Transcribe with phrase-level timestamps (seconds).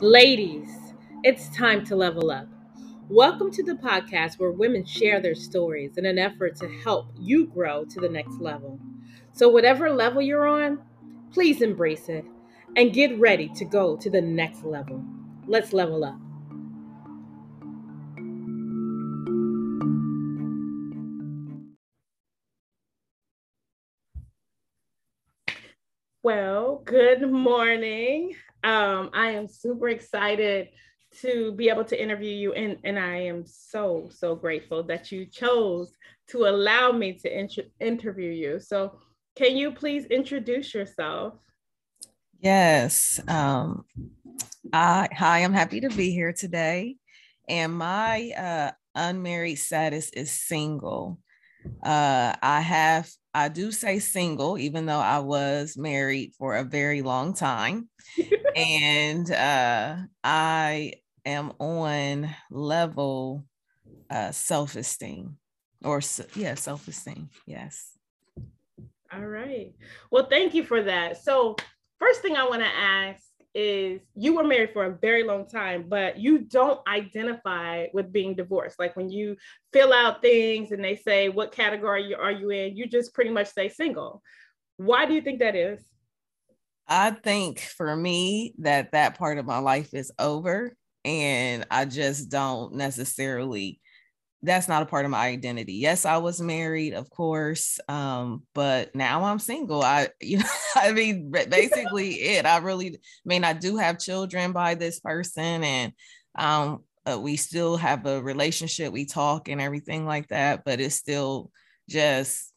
[0.00, 0.68] Ladies,
[1.24, 2.48] it's time to level up.
[3.08, 7.46] Welcome to the podcast where women share their stories in an effort to help you
[7.46, 8.78] grow to the next level.
[9.32, 10.80] So, whatever level you're on,
[11.32, 12.26] please embrace it
[12.76, 15.02] and get ready to go to the next level.
[15.46, 16.20] Let's level up.
[26.86, 28.32] Good morning.
[28.62, 30.68] Um, I am super excited
[31.20, 35.26] to be able to interview you, and, and I am so, so grateful that you
[35.26, 35.92] chose
[36.28, 38.60] to allow me to int- interview you.
[38.60, 39.00] So,
[39.34, 41.34] can you please introduce yourself?
[42.40, 43.20] Yes.
[43.26, 43.84] Um,
[44.72, 46.96] I, hi, I'm happy to be here today.
[47.48, 51.18] And my uh, unmarried status is single.
[51.82, 57.02] Uh, I have, I do say single, even though I was married for a very
[57.02, 57.90] long time.
[58.56, 60.94] and uh, I
[61.26, 63.44] am on level
[64.08, 65.36] uh, self esteem
[65.84, 66.00] or,
[66.34, 67.28] yeah, self esteem.
[67.46, 67.98] Yes.
[69.12, 69.74] All right.
[70.10, 71.22] Well, thank you for that.
[71.22, 71.56] So,
[71.98, 73.22] first thing I want to ask
[73.56, 78.34] is you were married for a very long time, but you don't identify with being
[78.34, 78.78] divorced.
[78.78, 79.36] Like when you
[79.72, 82.76] fill out things and they say, What category are you in?
[82.76, 84.22] You just pretty much say single.
[84.76, 85.82] Why do you think that is?
[86.86, 92.28] I think for me that that part of my life is over and I just
[92.28, 93.80] don't necessarily
[94.46, 95.74] that's not a part of my identity.
[95.74, 99.82] Yes, I was married, of course, um, but now I'm single.
[99.82, 100.44] I, you know,
[100.74, 102.46] I mean, basically it.
[102.46, 105.92] I really I mean, I do have children by this person, and
[106.36, 108.92] um, uh, we still have a relationship.
[108.92, 111.50] We talk and everything like that, but it's still
[111.88, 112.52] just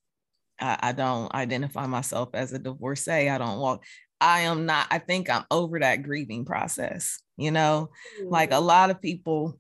[0.60, 3.30] I, I don't identify myself as a divorcee.
[3.30, 3.84] I don't walk.
[4.22, 4.88] I am not.
[4.92, 7.20] I think I'm over that grieving process.
[7.38, 8.30] You know, mm-hmm.
[8.30, 9.60] like a lot of people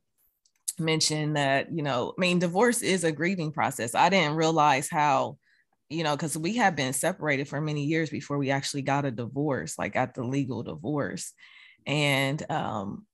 [0.79, 3.95] mention that, you know, I mean, divorce is a grieving process.
[3.95, 5.37] I didn't realize how,
[5.89, 9.11] you know, because we have been separated for many years before we actually got a
[9.11, 11.33] divorce, like got the legal divorce.
[11.85, 13.05] And um,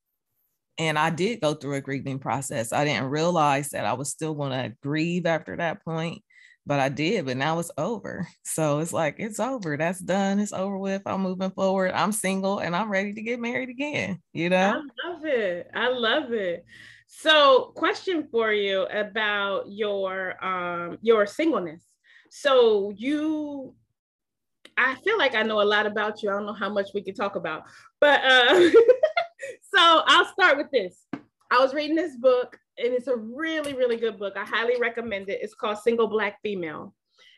[0.78, 2.74] and I did go through a grieving process.
[2.74, 6.22] I didn't realize that I was still going to grieve after that point,
[6.66, 7.26] but I did.
[7.26, 8.28] But now it's over.
[8.48, 9.76] So it's like, it's over.
[9.76, 10.40] That's done.
[10.40, 11.02] It's over with.
[11.06, 11.92] I'm moving forward.
[11.92, 14.22] I'm single and I'm ready to get married again.
[14.32, 14.82] You know?
[14.82, 15.70] I love it.
[15.76, 16.66] I love it.
[17.18, 21.84] So, question for you about your um your singleness.
[22.30, 23.74] So you
[24.78, 26.30] I feel like I know a lot about you.
[26.30, 27.64] I don't know how much we can talk about,
[28.02, 28.60] but uh,
[29.74, 31.06] so I'll start with this.
[31.50, 34.34] I was reading this book, and it's a really, really good book.
[34.36, 35.40] I highly recommend it.
[35.42, 36.94] It's called Single Black Female.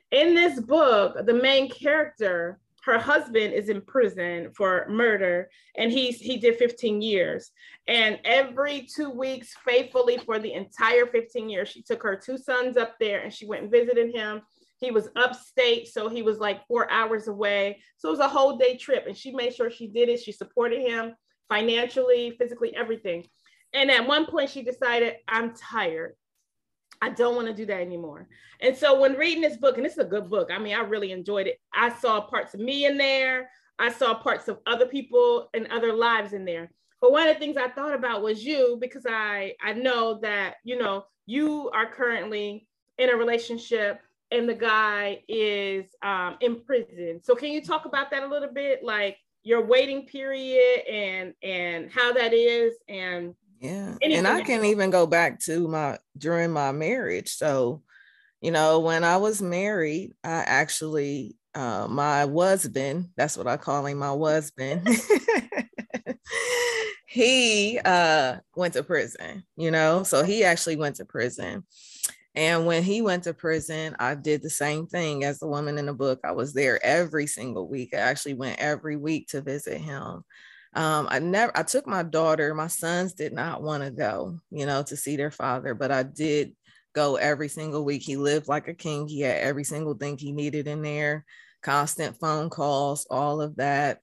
[0.09, 6.19] In this book, the main character her husband is in prison for murder and he's
[6.19, 7.51] he did 15 years.
[7.85, 12.77] And every two weeks faithfully for the entire 15 years she took her two sons
[12.77, 14.41] up there and she went and visited him.
[14.79, 17.81] He was upstate so he was like four hours away.
[17.97, 20.21] So it was a whole day trip and she made sure she did it.
[20.21, 21.13] She supported him
[21.49, 23.27] financially physically everything.
[23.73, 26.15] And at one point she decided i'm tired
[27.01, 28.27] I don't want to do that anymore.
[28.61, 30.81] And so when reading this book, and this is a good book, I mean, I
[30.81, 31.59] really enjoyed it.
[31.73, 33.49] I saw parts of me in there.
[33.79, 36.71] I saw parts of other people and other lives in there.
[36.99, 40.55] But one of the things I thought about was you because I I know that
[40.63, 47.21] you know you are currently in a relationship and the guy is um, in prison.
[47.23, 51.91] So can you talk about that a little bit, like your waiting period and and
[51.91, 53.95] how that is and yeah.
[54.01, 57.29] and I can even go back to my during my marriage.
[57.29, 57.81] So,
[58.41, 63.85] you know, when I was married, I actually uh, my husband, that's what I call
[63.85, 64.87] him, my husband.
[67.07, 70.03] he uh went to prison, you know.
[70.03, 71.63] So he actually went to prison.
[72.35, 75.87] And when he went to prison, I did the same thing as the woman in
[75.87, 76.19] the book.
[76.23, 77.95] I was there every single week.
[77.95, 80.23] I actually went every week to visit him
[80.73, 84.65] um, I never, I took my daughter, my sons did not want to go, you
[84.65, 86.55] know, to see their father, but I did
[86.93, 88.03] go every single week.
[88.03, 89.07] He lived like a king.
[89.07, 91.25] He had every single thing he needed in there,
[91.61, 93.99] constant phone calls, all of that.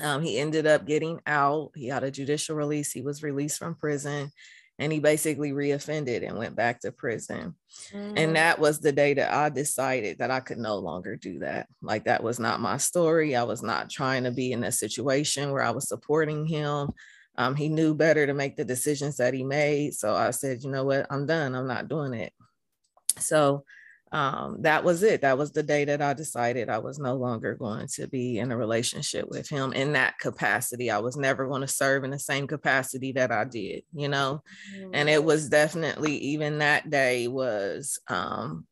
[0.00, 1.72] Um, he ended up getting out.
[1.74, 2.92] He had a judicial release.
[2.92, 4.32] He was released from prison
[4.78, 7.54] and he basically reoffended and went back to prison.
[7.92, 8.14] Mm.
[8.16, 11.68] And that was the day that I decided that I could no longer do that.
[11.82, 13.36] Like that was not my story.
[13.36, 16.90] I was not trying to be in a situation where I was supporting him.
[17.36, 19.94] Um, he knew better to make the decisions that he made.
[19.94, 21.54] So I said, you know what, I'm done.
[21.54, 22.32] I'm not doing it.
[23.18, 23.64] So
[24.12, 25.22] um, that was it.
[25.22, 28.52] That was the day that I decided I was no longer going to be in
[28.52, 30.90] a relationship with him in that capacity.
[30.90, 34.42] I was never going to serve in the same capacity that I did, you know.
[34.76, 34.90] Mm-hmm.
[34.94, 38.66] And it was definitely even that day was um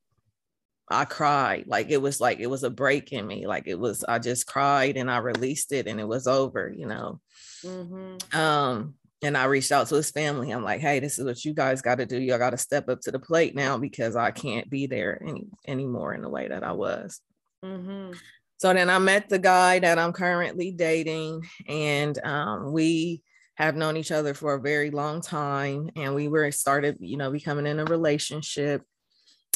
[0.91, 1.65] I cried.
[1.67, 3.47] Like it was like it was a break in me.
[3.47, 6.87] Like it was I just cried and I released it and it was over, you
[6.87, 7.21] know.
[7.65, 8.39] Mm-hmm.
[8.39, 10.51] Um and I reached out to his family.
[10.51, 12.19] I'm like, hey, this is what you guys got to do.
[12.19, 15.47] Y'all got to step up to the plate now because I can't be there any
[15.67, 17.21] anymore in the way that I was.
[17.65, 18.13] Mm-hmm.
[18.57, 23.23] So then I met the guy that I'm currently dating, and um, we
[23.55, 27.31] have known each other for a very long time, and we were started, you know,
[27.31, 28.83] becoming in a relationship.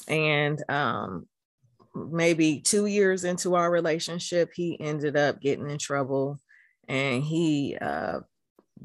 [0.09, 1.27] And um,
[1.95, 6.41] maybe two years into our relationship, he ended up getting in trouble,
[6.89, 8.21] and he uh,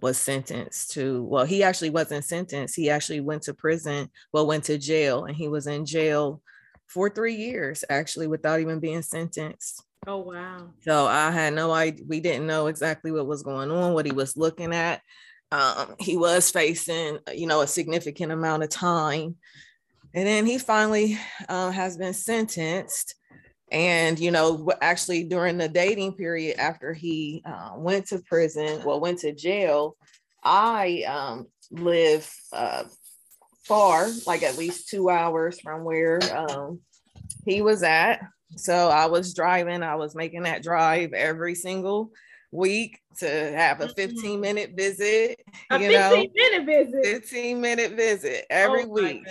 [0.02, 4.64] was sentenced to well he actually wasn't sentenced he actually went to prison well went
[4.64, 6.42] to jail and he was in jail
[6.90, 9.84] for three years actually without even being sentenced.
[10.08, 10.70] Oh wow.
[10.82, 14.12] So i had no idea we didn't know exactly what was going on what he
[14.12, 15.02] was looking at.
[15.52, 19.36] Um, he was facing you know a significant amount of time.
[20.14, 23.14] And then he finally uh, has been sentenced
[23.72, 29.00] and you know actually during the dating period after he uh, went to prison well
[29.00, 29.96] went to jail
[30.44, 32.84] i um, live uh,
[33.64, 36.80] far like at least two hours from where um,
[37.46, 38.22] he was at.
[38.56, 42.12] So i was driving i was making that drive every single
[42.52, 43.94] week to have a mm-hmm.
[43.94, 45.40] 15 minute visit
[45.70, 46.26] a you 15 know?
[46.34, 47.06] minute visit?
[47.06, 49.28] 15 minute visit every oh week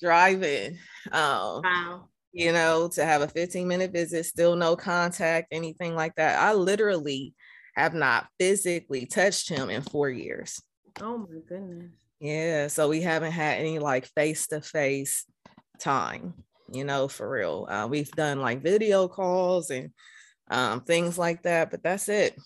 [0.00, 0.76] driving
[1.12, 6.14] um, wow you know, to have a 15 minute visit, still no contact, anything like
[6.16, 6.40] that.
[6.40, 7.34] I literally
[7.76, 10.60] have not physically touched him in four years.
[11.00, 11.92] Oh my goodness.
[12.20, 12.68] Yeah.
[12.68, 15.26] So we haven't had any like face to face
[15.78, 16.34] time,
[16.70, 17.66] you know, for real.
[17.68, 19.90] Uh, we've done like video calls and
[20.50, 22.36] um, things like that, but that's it.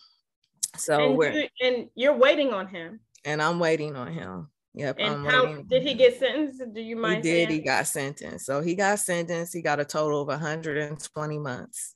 [0.77, 3.01] So and we're you, and you're waiting on him.
[3.25, 4.49] And I'm waiting on him.
[4.77, 4.97] Yep.
[4.99, 5.65] And I'm how waiting.
[5.65, 6.63] did he get sentenced?
[6.75, 7.25] Do you mind?
[7.25, 7.49] He did.
[7.49, 7.61] Saying?
[7.61, 8.45] He got sentenced.
[8.45, 9.55] So he got sentenced.
[9.55, 11.95] He got a total of 120 months.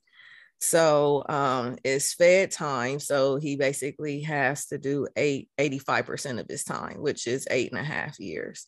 [0.61, 2.99] So um, it's fed time.
[2.99, 7.81] So he basically has to do eight, 85% of his time, which is eight and
[7.81, 8.67] a half years.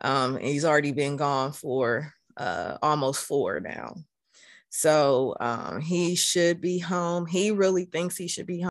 [0.00, 3.96] Um, he's already been gone for uh, almost four now.
[4.70, 7.26] So um, he should be home.
[7.26, 8.69] He really thinks he should be home.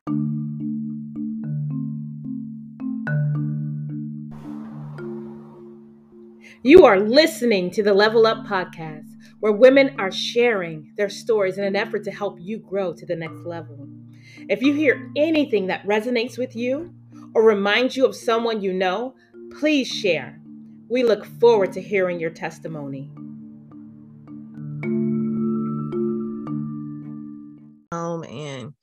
[6.62, 9.08] You are listening to the Level Up Podcast,
[9.40, 13.16] where women are sharing their stories in an effort to help you grow to the
[13.16, 13.88] next level.
[14.46, 16.92] If you hear anything that resonates with you
[17.34, 19.14] or reminds you of someone you know,
[19.58, 20.38] please share.
[20.90, 23.10] We look forward to hearing your testimony.
[27.90, 28.74] Um, and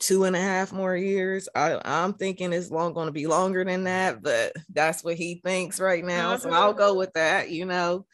[0.00, 1.48] two and a half more years.
[1.54, 5.40] I, I'm thinking it's long going to be longer than that, but that's what he
[5.44, 6.36] thinks right now.
[6.36, 8.06] So I'll go with that, you know.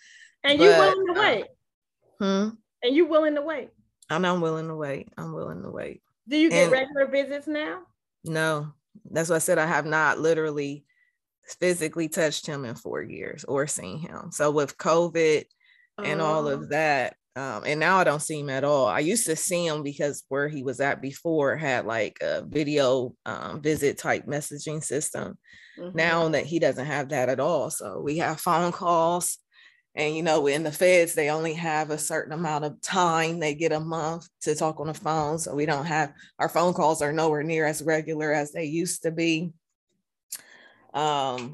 [0.44, 1.44] And you willing to uh, wait?
[2.20, 2.48] Uh, hmm.
[2.82, 3.70] And you willing to wait?
[4.10, 5.08] And I'm willing to wait.
[5.16, 6.02] I'm willing to wait.
[6.28, 7.82] Do you get and regular visits now?
[8.24, 8.72] No,
[9.10, 9.58] that's what I said.
[9.58, 10.84] I have not literally
[11.60, 14.30] physically touched him in four years or seen him.
[14.32, 15.44] So with COVID
[16.02, 16.66] and all of oh.
[16.66, 18.86] that, um, and now I don't see him at all.
[18.86, 23.14] I used to see him because where he was at before had like a video
[23.26, 25.36] um, visit type messaging system.
[25.78, 25.96] Mm-hmm.
[25.96, 29.36] Now that he doesn't have that at all, so we have phone calls,
[29.94, 33.38] and you know, in the feds they only have a certain amount of time.
[33.38, 36.72] They get a month to talk on the phone, so we don't have our phone
[36.72, 39.52] calls are nowhere near as regular as they used to be.
[40.94, 41.52] Um,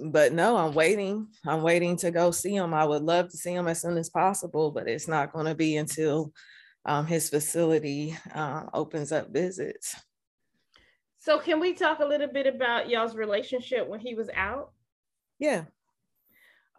[0.00, 1.28] but no, I'm waiting.
[1.46, 2.74] I'm waiting to go see him.
[2.74, 5.54] I would love to see him as soon as possible, but it's not going to
[5.54, 6.32] be until
[6.84, 9.96] um, his facility uh, opens up visits.
[11.18, 14.70] So, can we talk a little bit about y'all's relationship when he was out?
[15.38, 15.64] Yeah.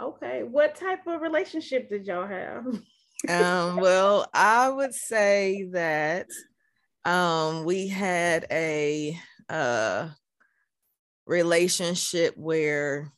[0.01, 0.43] Okay.
[0.43, 2.65] What type of relationship did y'all have?
[3.29, 6.27] um, well, I would say that
[7.03, 9.19] um, we had a
[9.49, 10.09] uh,
[11.27, 13.11] relationship where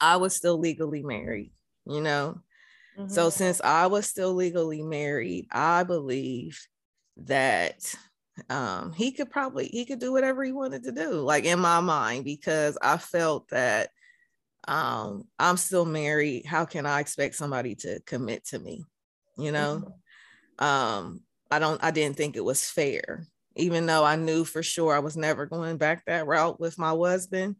[0.00, 1.52] I was still legally married,
[1.86, 2.40] you know.
[2.98, 3.12] Mm-hmm.
[3.12, 6.60] So since I was still legally married, I believe
[7.16, 7.94] that
[8.48, 11.80] um he could probably he could do whatever he wanted to do like in my
[11.80, 13.90] mind because I felt that
[14.66, 18.84] um I'm still married how can I expect somebody to commit to me
[19.36, 19.92] you know
[20.58, 20.64] mm-hmm.
[20.64, 21.20] um
[21.50, 25.00] I don't I didn't think it was fair even though I knew for sure I
[25.00, 27.56] was never going back that route with my husband.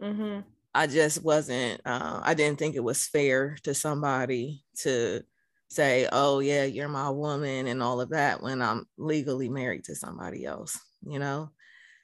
[0.00, 0.40] Mm-hmm.
[0.74, 5.22] I just wasn't, uh, I didn't think it was fair to somebody to
[5.68, 9.94] say, oh, yeah, you're my woman and all of that when I'm legally married to
[9.94, 11.50] somebody else, you know?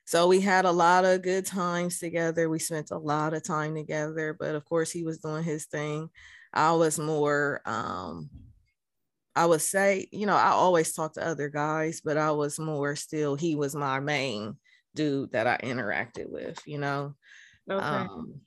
[0.04, 2.48] So we had a lot of good times together.
[2.48, 6.10] We spent a lot of time together, but of course, he was doing his thing.
[6.52, 8.28] I was more, um,
[9.40, 12.94] I would say, you know, I always talk to other guys, but I was more
[12.94, 14.56] still, he was my main
[14.94, 17.14] dude that I interacted with, you know.
[17.70, 17.82] Okay.
[17.82, 18.42] Um,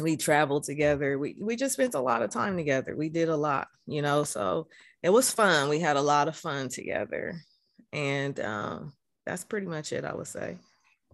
[0.00, 1.18] we traveled together.
[1.18, 2.96] We we just spent a lot of time together.
[2.96, 4.68] We did a lot, you know, so
[5.02, 5.68] it was fun.
[5.68, 7.34] We had a lot of fun together.
[7.92, 8.94] And um,
[9.26, 10.56] that's pretty much it, I would say.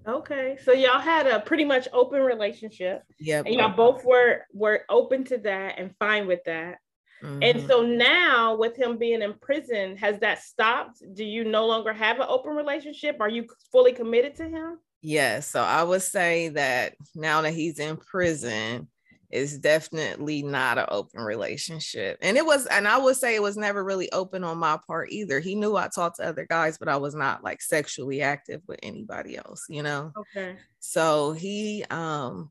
[0.07, 0.59] Okay.
[0.65, 3.03] So y'all had a pretty much open relationship.
[3.19, 3.43] Yeah.
[3.45, 6.79] And y'all both were were open to that and fine with that.
[7.23, 7.43] Mm-hmm.
[7.43, 11.03] And so now with him being in prison, has that stopped?
[11.15, 13.19] Do you no longer have an open relationship?
[13.21, 14.79] Are you fully committed to him?
[15.03, 15.49] Yes.
[15.49, 18.89] So I would say that now that he's in prison,
[19.31, 22.19] it's definitely not an open relationship.
[22.21, 25.11] And it was, and I would say it was never really open on my part
[25.11, 25.41] either.
[25.41, 28.79] He knew I talked to other guys, but I was not like sexually active with
[28.83, 30.13] anybody else, you know?
[30.17, 30.57] Okay.
[30.81, 32.51] So he um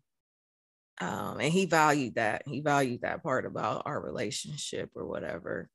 [1.02, 2.44] um and he valued that.
[2.46, 5.70] He valued that part about our relationship or whatever.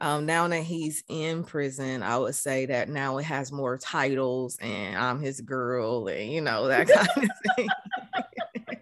[0.00, 4.58] Um, now that he's in prison, I would say that now it has more titles
[4.60, 7.68] and I'm his girl and you know that kind of thing.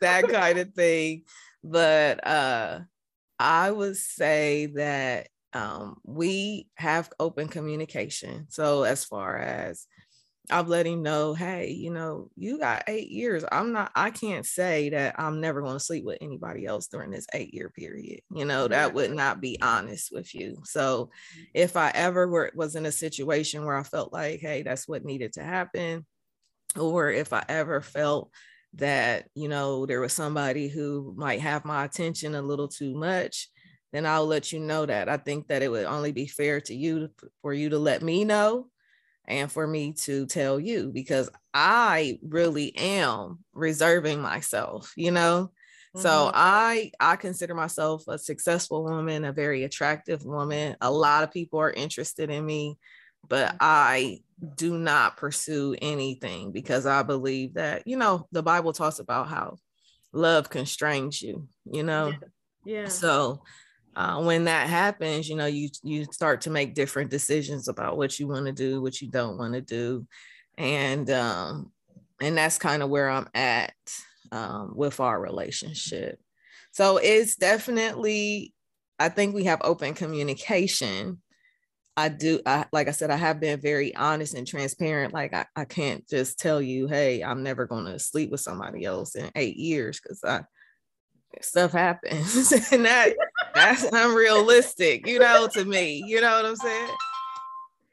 [0.00, 1.22] that kind of thing.
[1.62, 2.80] But uh
[3.38, 8.46] I would say that um we have open communication.
[8.48, 9.86] So as far as
[10.52, 13.44] I've let him know, hey, you know, you got eight years.
[13.50, 17.10] I'm not, I can't say that I'm never going to sleep with anybody else during
[17.10, 18.20] this eight year period.
[18.34, 20.58] You know, that would not be honest with you.
[20.64, 21.42] So mm-hmm.
[21.54, 25.04] if I ever were, was in a situation where I felt like, hey, that's what
[25.04, 26.06] needed to happen,
[26.78, 28.30] or if I ever felt
[28.74, 33.48] that, you know, there was somebody who might have my attention a little too much,
[33.92, 35.08] then I'll let you know that.
[35.08, 37.08] I think that it would only be fair to you
[37.42, 38.68] for you to let me know
[39.30, 45.52] and for me to tell you because I really am reserving myself, you know.
[45.96, 46.00] Mm-hmm.
[46.00, 50.76] So I I consider myself a successful woman, a very attractive woman.
[50.80, 52.76] A lot of people are interested in me,
[53.28, 53.56] but mm-hmm.
[53.60, 54.20] I
[54.56, 59.58] do not pursue anything because I believe that, you know, the Bible talks about how
[60.12, 62.08] love constrains you, you know.
[62.64, 62.82] Yeah.
[62.82, 62.88] yeah.
[62.88, 63.42] So
[63.96, 68.18] uh, when that happens, you know, you you start to make different decisions about what
[68.18, 70.06] you want to do, what you don't want to do,
[70.56, 71.72] and um,
[72.20, 73.74] and that's kind of where I'm at
[74.32, 76.20] um, with our relationship.
[76.72, 78.54] So it's definitely,
[78.98, 81.20] I think we have open communication.
[81.96, 85.12] I do, I, like I said, I have been very honest and transparent.
[85.12, 88.84] Like I, I can't just tell you, hey, I'm never going to sleep with somebody
[88.84, 90.42] else in eight years because I
[91.42, 93.14] stuff happens and that
[93.54, 96.02] that's unrealistic, you know, to me.
[96.06, 96.90] You know what I'm saying?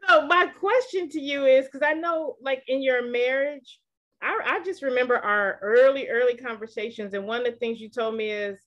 [0.08, 3.80] So my question to you is because I know like in your marriage,
[4.22, 8.16] I, I just remember our early, early conversations, and one of the things you told
[8.16, 8.60] me is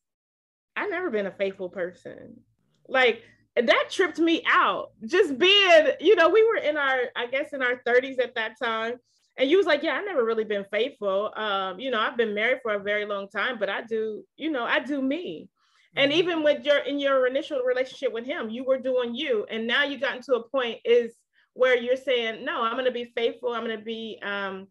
[0.77, 2.41] I've never been a faithful person.
[2.89, 3.23] Like
[3.57, 4.93] that tripped me out.
[5.05, 8.59] Just being, you know, we were in our, I guess in our 30s at that
[8.63, 8.95] time.
[9.37, 11.33] And you was like, yeah, I never really been faithful.
[11.35, 14.51] Um, you know, I've been married for a very long time, but I do, you
[14.51, 15.49] know, I do me.
[15.97, 16.19] And mm-hmm.
[16.21, 19.85] even with your in your initial relationship with him, you were doing you, and now
[19.85, 21.13] you gotten to a point is
[21.55, 23.53] where you're saying, no, I'm going to be faithful.
[23.53, 24.69] I'm going to be um,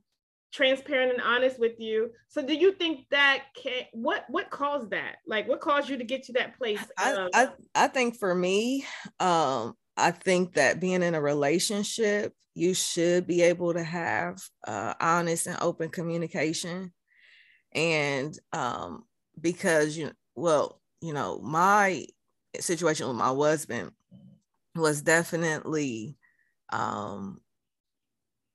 [0.53, 2.11] transparent and honest with you.
[2.29, 5.17] So, do you think that can what what caused that?
[5.27, 6.79] Like, what caused you to get to that place?
[6.97, 8.85] I I, I think for me,
[9.19, 14.93] um, I think that being in a relationship, you should be able to have uh,
[14.99, 16.93] honest and open communication,
[17.73, 19.03] and um,
[19.39, 22.05] because you well you know, my
[22.59, 23.91] situation with my husband
[24.75, 26.17] was definitely
[26.71, 27.39] um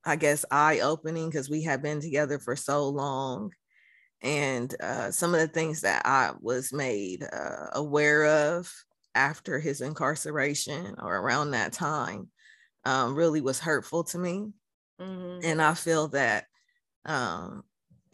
[0.05, 3.53] I guess eye opening because we had been together for so long.
[4.21, 8.25] And uh, some of the things that I was made uh, aware
[8.57, 8.73] of
[9.15, 12.29] after his incarceration or around that time
[12.85, 14.53] um, really was hurtful to me.
[15.01, 15.41] Mm-hmm.
[15.45, 16.47] And I feel that
[17.05, 17.65] um,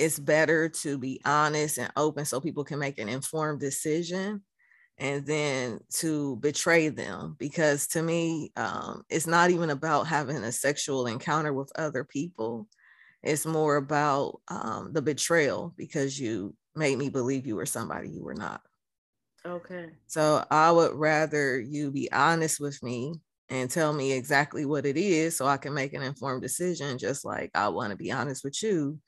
[0.01, 4.43] it's better to be honest and open so people can make an informed decision
[4.97, 10.51] and then to betray them because to me um, it's not even about having a
[10.53, 12.67] sexual encounter with other people.
[13.23, 18.25] It's more about um, the betrayal because you made me believe you were somebody you
[18.25, 18.63] were not.
[19.45, 19.91] Okay.
[20.07, 23.15] So i would rather you be honest with me
[23.51, 27.25] and tell me exactly what it is so i can make an informed decision just
[27.25, 28.99] like i want to be honest with you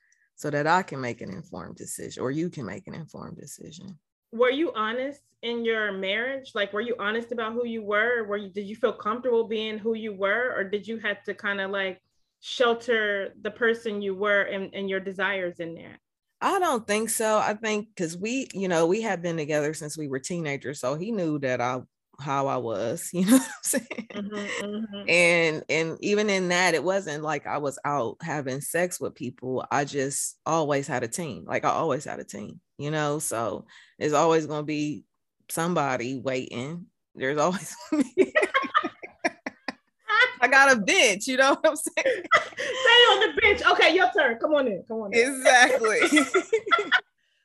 [0.43, 3.97] so that I can make an informed decision or you can make an informed decision.
[4.33, 6.51] Were you honest in your marriage?
[6.57, 8.25] Like, were you honest about who you were?
[8.25, 10.53] Were you, did you feel comfortable being who you were?
[10.57, 12.03] Or did you have to kind of like
[12.41, 16.01] shelter the person you were and, and your desires in there?
[16.41, 17.39] I don't think so.
[17.39, 20.81] I think because we, you know, we have been together since we were teenagers.
[20.81, 21.83] So he knew that I
[22.21, 24.09] how I was, you know what I'm saying?
[24.15, 25.09] Mm-hmm, mm-hmm.
[25.09, 29.65] And and even in that, it wasn't like I was out having sex with people.
[29.71, 31.45] I just always had a team.
[31.47, 33.19] Like I always had a team, you know.
[33.19, 33.67] So
[33.99, 35.05] there's always gonna be
[35.49, 36.87] somebody waiting.
[37.15, 37.75] There's always
[40.43, 42.23] I got a bench, you know what I'm saying?
[42.57, 43.63] Stay on the bench.
[43.65, 44.39] Okay, your turn.
[44.39, 44.83] Come on in.
[44.89, 45.21] Come on in.
[45.21, 46.01] Exactly.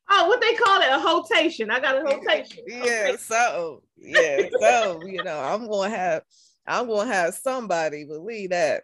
[0.09, 0.89] Oh, what they call it?
[0.89, 1.69] A rotation.
[1.69, 2.63] I got a rotation.
[2.67, 3.17] Yeah, okay.
[3.17, 6.23] so yeah, so you know, I'm gonna have
[6.67, 8.83] I'm gonna have somebody believe that.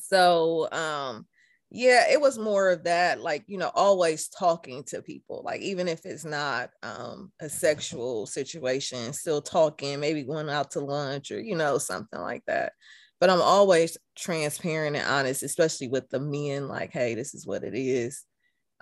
[0.00, 1.26] So um
[1.70, 5.86] yeah, it was more of that, like, you know, always talking to people, like, even
[5.86, 11.38] if it's not um, a sexual situation, still talking, maybe going out to lunch or,
[11.38, 12.72] you know, something like that
[13.20, 17.64] but I'm always transparent and honest, especially with the men, like, hey, this is what
[17.64, 18.24] it is.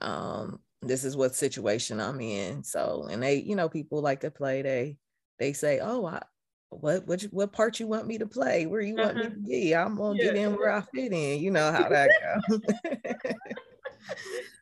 [0.01, 2.63] Um, this is what situation I'm in.
[2.63, 4.99] So, and they, you know, people like to play, they
[5.39, 6.23] they say, Oh, I
[6.71, 8.67] what what what part you want me to play?
[8.67, 9.29] Where you want uh-huh.
[9.29, 9.75] me to be?
[9.75, 10.25] I'm gonna yeah.
[10.25, 11.41] get in where I fit in.
[11.41, 12.11] You know how that
[12.49, 12.61] goes.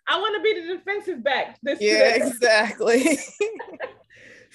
[0.06, 1.58] I want to be the defensive back.
[1.62, 3.18] This yeah, exactly.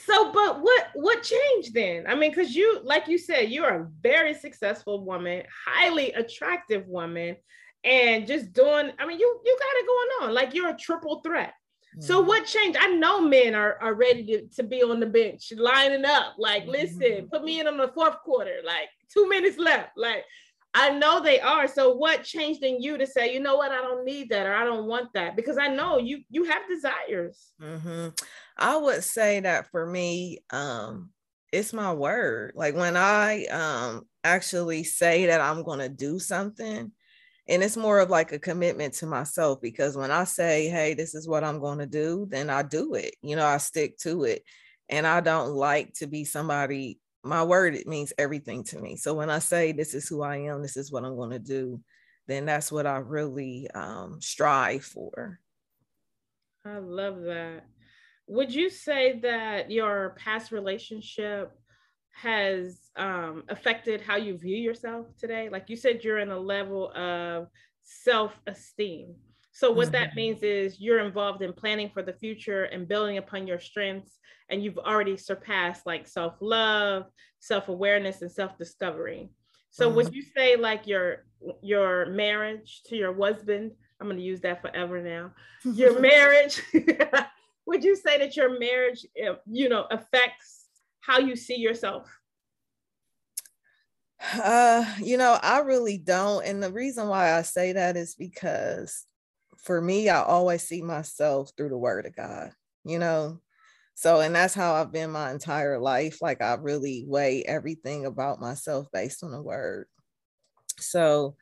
[0.06, 3.88] so but what what changed then i mean because you like you said you're a
[4.02, 7.36] very successful woman highly attractive woman
[7.84, 11.22] and just doing i mean you you got it going on like you're a triple
[11.22, 11.54] threat
[11.96, 12.02] mm-hmm.
[12.02, 15.54] so what changed i know men are, are ready to, to be on the bench
[15.58, 16.72] lining up like mm-hmm.
[16.72, 20.24] listen put me in on the fourth quarter like two minutes left like
[20.74, 21.68] I know they are.
[21.68, 24.54] So what changed in you to say, you know what, I don't need that or
[24.54, 25.36] I don't want that?
[25.36, 27.52] Because I know you you have desires.
[27.62, 28.10] Mm-hmm.
[28.58, 31.10] I would say that for me, um,
[31.52, 32.54] it's my word.
[32.56, 36.92] Like when I um actually say that I'm gonna do something,
[37.50, 41.16] and it's more of like a commitment to myself because when I say, hey, this
[41.16, 43.16] is what I'm gonna do, then I do it.
[43.22, 44.44] You know, I stick to it.
[44.88, 49.14] And I don't like to be somebody my word it means everything to me so
[49.14, 51.82] when i say this is who i am this is what i'm going to do
[52.28, 55.40] then that's what i really um, strive for
[56.66, 57.66] i love that
[58.28, 61.52] would you say that your past relationship
[62.22, 66.92] has um, affected how you view yourself today like you said you're in a level
[66.96, 67.48] of
[67.84, 69.16] self-esteem
[69.52, 70.16] so what that mm-hmm.
[70.16, 74.64] means is you're involved in planning for the future and building upon your strengths and
[74.64, 77.06] you've already surpassed like self-love,
[77.40, 79.30] self-awareness and self-discovery.
[79.72, 79.96] So mm-hmm.
[79.98, 81.26] would you say like your
[81.62, 85.32] your marriage to your husband, I'm going to use that forever now.
[85.64, 86.62] Your marriage
[87.66, 90.59] would you say that your marriage eh, you know affects
[91.02, 92.10] how you see yourself?
[94.34, 96.46] Uh, you know, I really don't.
[96.46, 99.06] And the reason why I say that is because
[99.58, 102.52] for me, I always see myself through the word of God,
[102.84, 103.40] you know.
[103.96, 106.22] So, and that's how I've been my entire life.
[106.22, 109.88] Like I really weigh everything about myself based on the word.
[110.80, 111.36] So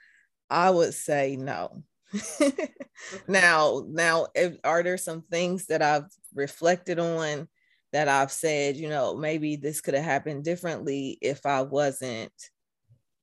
[0.49, 1.83] I would say no.
[3.27, 7.47] now, now, if, are there some things that I've reflected on
[7.93, 12.33] that I've said, you know, maybe this could have happened differently if I wasn't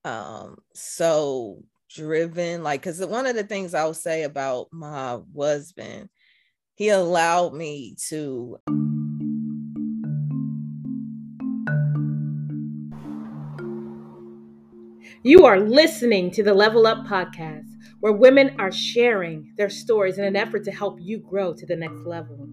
[0.05, 6.09] um so driven like because one of the things i'll say about my husband
[6.74, 8.59] he allowed me to
[15.22, 20.24] you are listening to the level up podcast where women are sharing their stories in
[20.24, 22.48] an effort to help you grow to the next level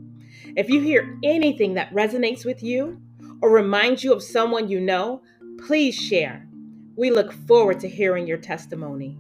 [0.56, 3.02] if you hear anything that resonates with you
[3.42, 5.22] or reminds you of someone you know
[5.60, 6.48] please share
[6.96, 9.18] we look forward to hearing your testimony.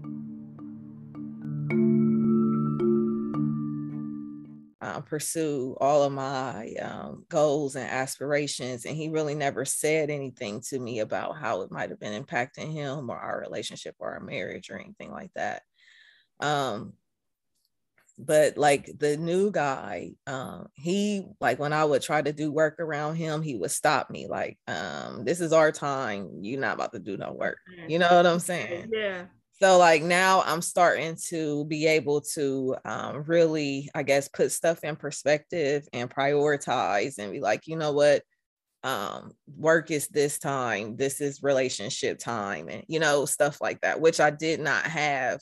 [5.08, 8.86] Pursue all of my um, goals and aspirations.
[8.86, 12.72] And he really never said anything to me about how it might have been impacting
[12.72, 15.63] him or our relationship or our marriage or anything like that.
[16.39, 16.94] Um,
[18.25, 22.79] but like the new guy um he like when i would try to do work
[22.79, 26.29] around him he would stop me like um this is our time.
[26.41, 27.57] You're not about to do no work.
[27.88, 28.89] You know what i'm saying?
[28.93, 29.25] Yeah.
[29.62, 34.84] So like now i'm starting to be able to um really i guess put stuff
[34.84, 38.23] in perspective and prioritize and be like you know what?
[38.84, 40.95] Um work is this time.
[40.97, 42.69] This is relationship time.
[42.69, 45.39] And you know stuff like that which i did not have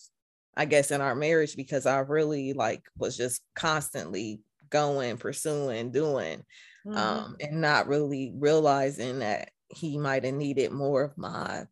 [0.55, 6.43] I guess in our marriage because I really like was just constantly going, pursuing, doing,
[6.85, 6.97] mm-hmm.
[6.97, 11.65] um, and not really realizing that he might have needed more of my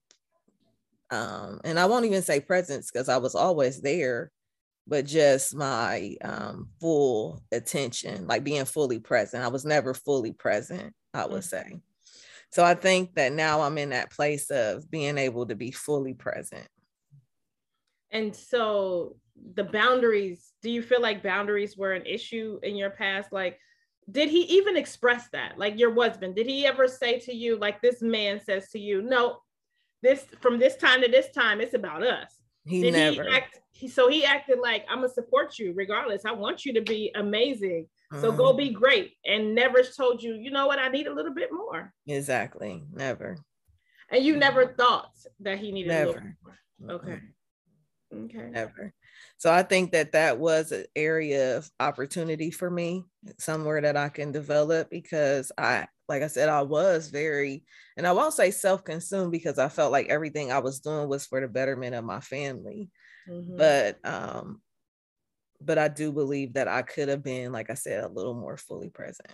[1.10, 4.32] um, and I won't even say presence because I was always there,
[4.86, 9.44] but just my um, full attention, like being fully present.
[9.44, 11.72] I was never fully present, I would mm-hmm.
[11.72, 11.82] say.
[12.52, 16.14] So I think that now I'm in that place of being able to be fully
[16.14, 16.68] present.
[18.12, 19.16] And so
[19.54, 23.32] the boundaries, do you feel like boundaries were an issue in your past?
[23.32, 23.60] Like,
[24.10, 25.58] did he even express that?
[25.58, 29.02] Like your husband, did he ever say to you, like this man says to you,
[29.02, 29.40] no,
[30.02, 32.34] this from this time to this time, it's about us.
[32.66, 33.24] He did never.
[33.24, 36.26] He act, he, so he acted like I'm gonna support you regardless.
[36.26, 37.88] I want you to be amazing.
[38.22, 38.58] So go mm-hmm.
[38.58, 39.14] be great.
[39.26, 41.94] And never told you, you know what, I need a little bit more.
[42.08, 42.86] Exactly.
[42.94, 43.38] Never.
[44.10, 46.38] And you never thought that he needed never.
[46.90, 47.20] Okay.
[48.14, 48.50] Okay.
[48.50, 48.94] Never.
[49.38, 53.04] So I think that that was an area of opportunity for me,
[53.38, 57.66] somewhere that I can develop because I, like I said, I was very,
[57.98, 61.26] and I won't say self consumed because I felt like everything I was doing was
[61.26, 62.90] for the betterment of my family.
[63.30, 63.58] Mm-hmm.
[63.58, 64.62] But, um,
[65.60, 68.58] but I do believe that I could have been, like I said, a little more
[68.58, 69.34] fully present.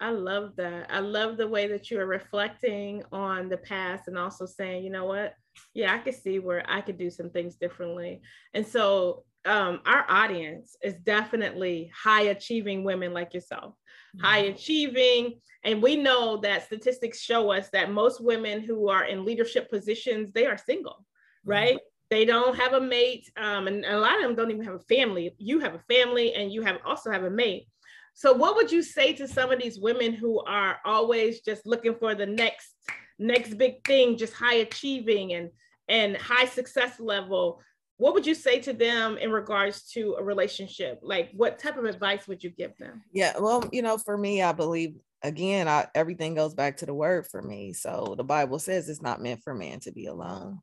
[0.00, 0.90] I love that.
[0.90, 4.90] I love the way that you are reflecting on the past and also saying, you
[4.90, 5.34] know what?
[5.74, 8.22] Yeah, I could see where I could do some things differently.
[8.54, 13.74] And so um, our audience is definitely high achieving women like yourself,
[14.16, 14.24] mm-hmm.
[14.24, 15.40] high achieving.
[15.64, 20.32] And we know that statistics show us that most women who are in leadership positions,
[20.32, 21.04] they are single,
[21.46, 21.50] mm-hmm.
[21.50, 21.78] right?
[22.10, 23.30] They don't have a mate.
[23.36, 25.34] Um, and a lot of them don't even have a family.
[25.38, 27.66] You have a family and you have also have a mate.
[28.14, 31.96] So what would you say to some of these women who are always just looking
[31.96, 32.76] for the next
[33.18, 35.50] next big thing, just high achieving and
[35.88, 37.60] and high success level?
[37.96, 40.98] What would you say to them in regards to a relationship?
[41.02, 43.02] Like what type of advice would you give them?
[43.12, 46.94] Yeah, well, you know, for me, I believe again, I, everything goes back to the
[46.94, 47.72] word for me.
[47.72, 50.60] So the Bible says it's not meant for man to be alone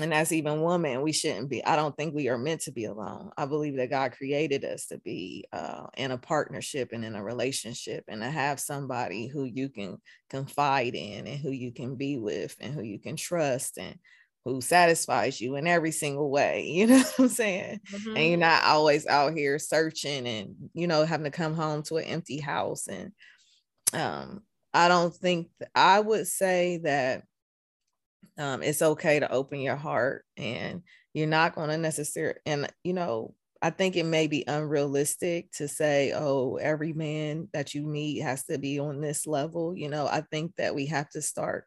[0.00, 2.84] and as even women we shouldn't be i don't think we are meant to be
[2.84, 7.14] alone i believe that god created us to be uh, in a partnership and in
[7.14, 9.96] a relationship and to have somebody who you can
[10.30, 13.98] confide in and who you can be with and who you can trust and
[14.44, 18.16] who satisfies you in every single way you know what i'm saying mm-hmm.
[18.16, 18.40] and you're mm-hmm.
[18.40, 22.40] not always out here searching and you know having to come home to an empty
[22.40, 23.12] house and
[23.92, 27.22] um i don't think i would say that
[28.38, 30.82] um, it's okay to open your heart and
[31.12, 35.68] you're not going to necessarily and you know i think it may be unrealistic to
[35.68, 40.06] say oh every man that you meet has to be on this level you know
[40.06, 41.64] i think that we have to start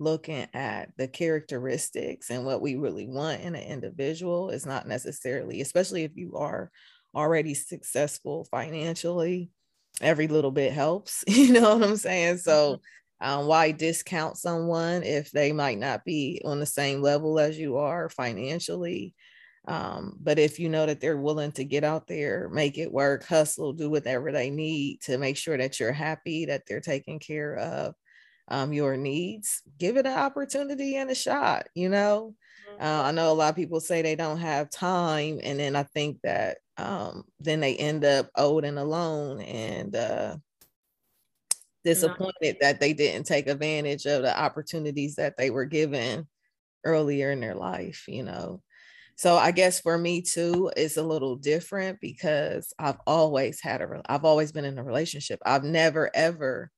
[0.00, 5.60] looking at the characteristics and what we really want in an individual is not necessarily
[5.60, 6.70] especially if you are
[7.14, 9.50] already successful financially
[10.00, 12.38] every little bit helps you know what i'm saying?
[12.38, 12.82] So mm-hmm
[13.20, 17.76] um, why discount someone if they might not be on the same level as you
[17.76, 19.14] are financially
[19.66, 23.24] um, but if you know that they're willing to get out there make it work
[23.24, 27.56] hustle do whatever they need to make sure that you're happy that they're taking care
[27.56, 27.94] of
[28.48, 32.34] um, your needs give it an opportunity and a shot you know
[32.80, 33.06] uh, mm-hmm.
[33.08, 36.18] i know a lot of people say they don't have time and then i think
[36.22, 40.36] that um, then they end up old and alone and uh,
[41.84, 46.26] disappointed that they didn't take advantage of the opportunities that they were given
[46.84, 48.62] earlier in their life, you know.
[49.16, 54.02] So I guess for me too, it's a little different because I've always had a
[54.06, 55.40] I've always been in a relationship.
[55.44, 56.70] I've never ever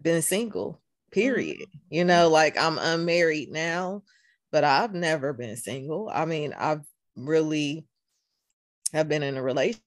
[0.00, 1.60] been single, period.
[1.60, 1.94] Mm-hmm.
[1.94, 4.04] You know, like I'm unmarried now,
[4.50, 6.10] but I've never been single.
[6.12, 6.80] I mean, I've
[7.14, 7.86] really
[8.94, 9.82] have been in a relationship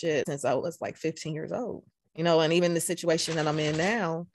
[0.00, 1.84] since I was like 15 years old.
[2.14, 4.26] You know, and even the situation that I'm in now,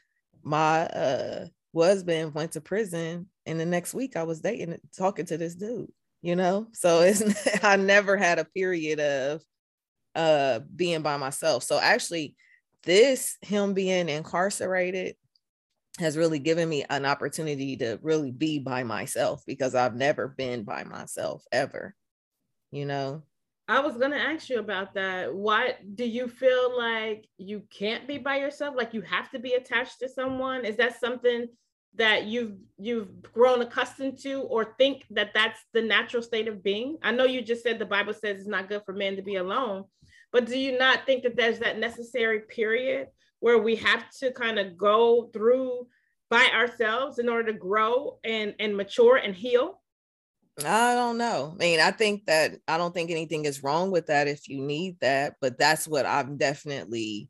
[0.44, 1.46] my uh
[1.76, 5.92] husband went to prison and the next week I was dating talking to this dude,
[6.22, 6.68] you know?
[6.74, 7.24] So it's
[7.64, 9.42] I never had a period of
[10.16, 11.64] uh being by myself.
[11.64, 12.36] So actually
[12.84, 15.16] this him being incarcerated
[16.00, 20.64] has really given me an opportunity to really be by myself because I've never been
[20.64, 21.96] by myself ever.
[22.72, 23.24] You know?
[23.70, 25.32] I was gonna ask you about that.
[25.32, 28.74] Why do you feel like you can't be by yourself?
[28.76, 30.66] Like you have to be attached to someone?
[30.66, 31.46] Is that something
[31.94, 36.98] that you've you've grown accustomed to, or think that that's the natural state of being?
[37.04, 39.36] I know you just said the Bible says it's not good for men to be
[39.36, 39.84] alone,
[40.32, 44.58] but do you not think that there's that necessary period where we have to kind
[44.58, 45.88] of go through
[46.32, 49.79] by ourselves in order to grow and and mature and heal?
[50.66, 51.56] I don't know.
[51.56, 54.62] I mean, I think that I don't think anything is wrong with that if you
[54.62, 57.30] need that, but that's what I'm definitely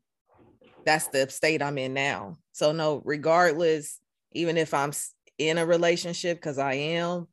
[0.84, 2.38] that's the state I'm in now.
[2.52, 4.00] So no, regardless,
[4.32, 4.92] even if I'm
[5.38, 7.26] in a relationship because I am,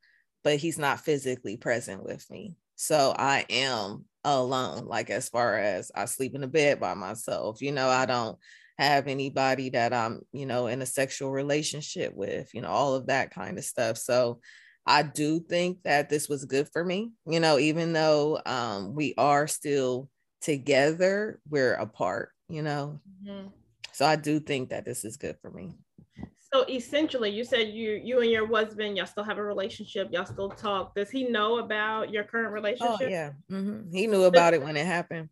[0.43, 2.55] but he's not physically present with me.
[2.75, 7.61] So I am alone, like as far as I sleep in the bed by myself.
[7.61, 8.37] You know, I don't
[8.77, 13.07] have anybody that I'm, you know, in a sexual relationship with, you know, all of
[13.07, 13.97] that kind of stuff.
[13.97, 14.39] So
[14.87, 19.13] I do think that this was good for me, you know, even though um, we
[19.17, 20.09] are still
[20.41, 22.99] together, we're apart, you know.
[23.23, 23.47] Mm-hmm.
[23.91, 25.75] So I do think that this is good for me.
[26.53, 30.25] So essentially, you said you you and your husband, y'all still have a relationship, y'all
[30.25, 30.95] still talk.
[30.95, 33.01] Does he know about your current oh, relationship?
[33.01, 33.91] Oh, yeah, mm-hmm.
[33.91, 35.27] he knew about it when it happened.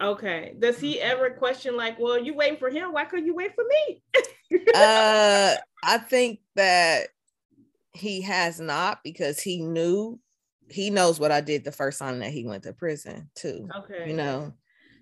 [0.00, 0.54] Okay.
[0.58, 2.92] Does he ever question like, well, you waiting for him?
[2.92, 4.02] Why couldn't you wait for me?
[4.74, 7.08] uh, I think that
[7.92, 10.18] he has not because he knew
[10.70, 13.68] he knows what I did the first time that he went to prison too.
[13.74, 14.08] Okay.
[14.08, 14.52] You know,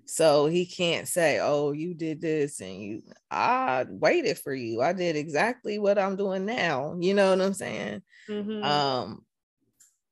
[0.05, 4.81] so he can't say, "Oh, you did this and you I waited for you.
[4.81, 8.03] I did exactly what I'm doing now." You know what I'm saying?
[8.29, 8.63] Mm-hmm.
[8.63, 9.27] Um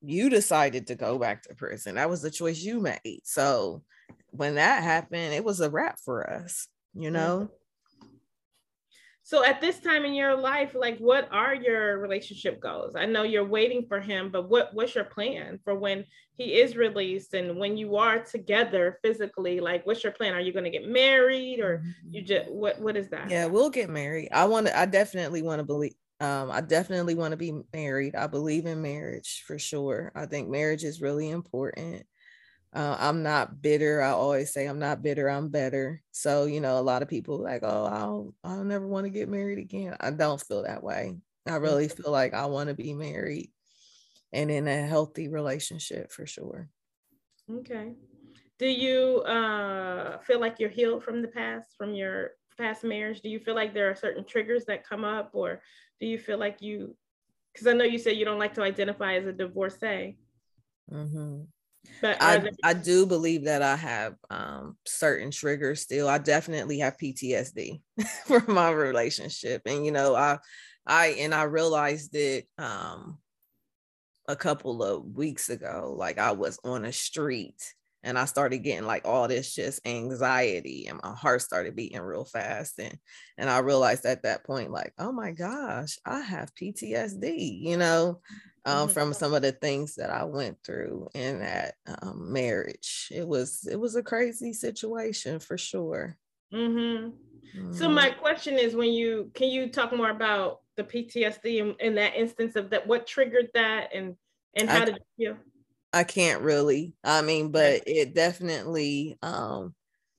[0.06, 1.94] you decided to go back to prison.
[1.94, 3.22] That was the choice you made.
[3.24, 3.82] So
[4.30, 7.44] when that happened, it was a wrap for us, you know?
[7.44, 7.54] Mm-hmm.
[9.26, 12.94] So at this time in your life, like what are your relationship goals?
[12.94, 16.76] I know you're waiting for him, but what what's your plan for when he is
[16.76, 19.60] released and when you are together physically?
[19.60, 20.34] Like what's your plan?
[20.34, 22.26] Are you going to get married or you mm-hmm.
[22.26, 23.30] just what what is that?
[23.30, 24.28] Yeah, we'll get married.
[24.30, 28.14] I want to I definitely want to believe um I definitely want to be married.
[28.14, 30.12] I believe in marriage for sure.
[30.14, 32.04] I think marriage is really important.
[32.74, 34.02] Uh, I'm not bitter.
[34.02, 35.28] I always say I'm not bitter.
[35.30, 36.02] I'm better.
[36.10, 39.28] So you know, a lot of people like, oh, I'll I'll never want to get
[39.28, 39.96] married again.
[40.00, 41.16] I don't feel that way.
[41.46, 43.50] I really feel like I want to be married
[44.32, 46.68] and in a healthy relationship for sure.
[47.50, 47.92] Okay.
[48.58, 53.20] Do you uh, feel like you're healed from the past, from your past marriage?
[53.20, 55.60] Do you feel like there are certain triggers that come up, or
[56.00, 56.96] do you feel like you?
[57.52, 60.16] Because I know you said you don't like to identify as a divorcee.
[60.92, 61.42] Mm-hmm.
[62.00, 66.08] But I, there- I do believe that I have um, certain triggers still.
[66.08, 67.82] I definitely have PTSD
[68.26, 69.62] from my relationship.
[69.66, 70.38] And you know, I
[70.86, 73.18] I and I realized it um
[74.28, 75.94] a couple of weeks ago.
[75.96, 80.86] Like I was on a street and I started getting like all this just anxiety
[80.86, 82.96] and my heart started beating real fast and
[83.38, 88.20] and I realized at that point like oh my gosh I have PTSD you know
[88.66, 93.08] um, from some of the things that I went through in that um, marriage.
[93.10, 96.16] It was it was a crazy situation for sure.
[96.52, 97.10] Mm-hmm.
[97.58, 97.72] Mm-hmm.
[97.72, 101.94] So my question is, when you can you talk more about the PTSD in, in
[101.96, 102.86] that instance of that?
[102.86, 104.16] What triggered that, and
[104.56, 105.36] and how I, did you feel?
[105.94, 106.92] I can't really.
[107.02, 109.16] I mean, but it definitely.
[109.22, 109.74] um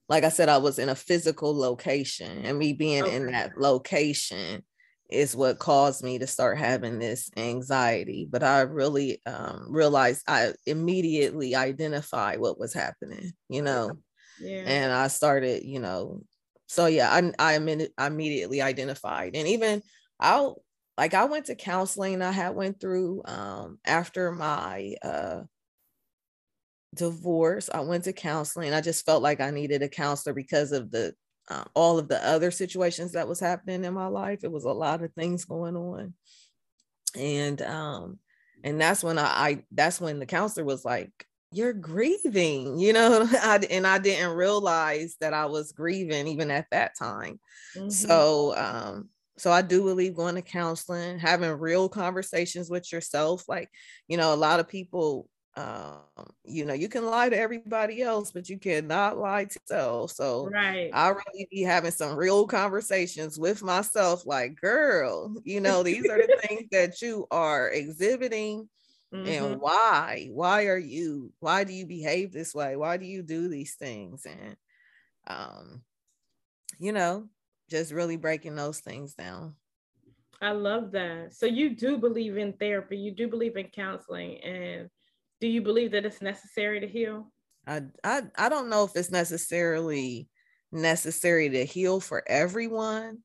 [0.08, 3.16] like I said, I was in a physical location, and me being okay.
[3.16, 4.62] in that location
[5.10, 8.26] is what caused me to start having this anxiety.
[8.30, 13.98] But I really um, realized I immediately identified what was happening, you know,
[14.40, 14.62] yeah.
[14.66, 16.22] and I started, you know,
[16.66, 19.82] so yeah, I I, I immediately identified, and even
[20.20, 20.50] I
[20.96, 22.22] like I went to counseling.
[22.22, 25.42] I had went through um, after my uh,
[26.96, 27.70] divorce.
[27.72, 28.72] I went to counseling.
[28.72, 31.14] I just felt like I needed a counselor because of the
[31.48, 34.40] uh, all of the other situations that was happening in my life.
[34.42, 36.14] It was a lot of things going on,
[37.16, 38.18] and um,
[38.64, 41.12] and that's when I, I that's when the counselor was like,
[41.52, 46.66] "You're grieving," you know, I, and I didn't realize that I was grieving even at
[46.72, 47.38] that time.
[47.76, 47.90] Mm-hmm.
[47.90, 53.44] So um, so I do believe going to counseling, having real conversations with yourself.
[53.48, 53.70] Like,
[54.08, 58.30] you know, a lot of people um, you know, you can lie to everybody else,
[58.30, 60.12] but you cannot lie to yourself.
[60.12, 60.90] So right.
[60.92, 66.18] I really be having some real conversations with myself, like, girl, you know, these are
[66.18, 68.68] the things that you are exhibiting.
[69.14, 69.28] Mm-hmm.
[69.28, 70.28] And why?
[70.32, 71.32] Why are you?
[71.40, 72.76] Why do you behave this way?
[72.76, 74.26] Why do you do these things?
[74.26, 74.56] And
[75.26, 75.82] um,
[76.78, 77.28] you know,
[77.70, 79.54] just really breaking those things down.
[80.42, 81.32] I love that.
[81.32, 84.90] So you do believe in therapy, you do believe in counseling, and
[85.40, 87.32] do you believe that it's necessary to heal?
[87.66, 90.28] I, I I don't know if it's necessarily
[90.72, 93.18] necessary to heal for everyone,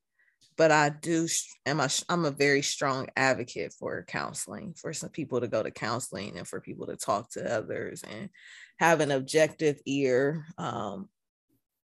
[0.58, 1.28] but I do
[1.65, 5.71] am a, I'm a very strong advocate for counseling, for some people to go to
[5.71, 8.30] counseling and for people to talk to others and
[8.80, 10.45] have an objective ear.
[10.58, 11.10] Um,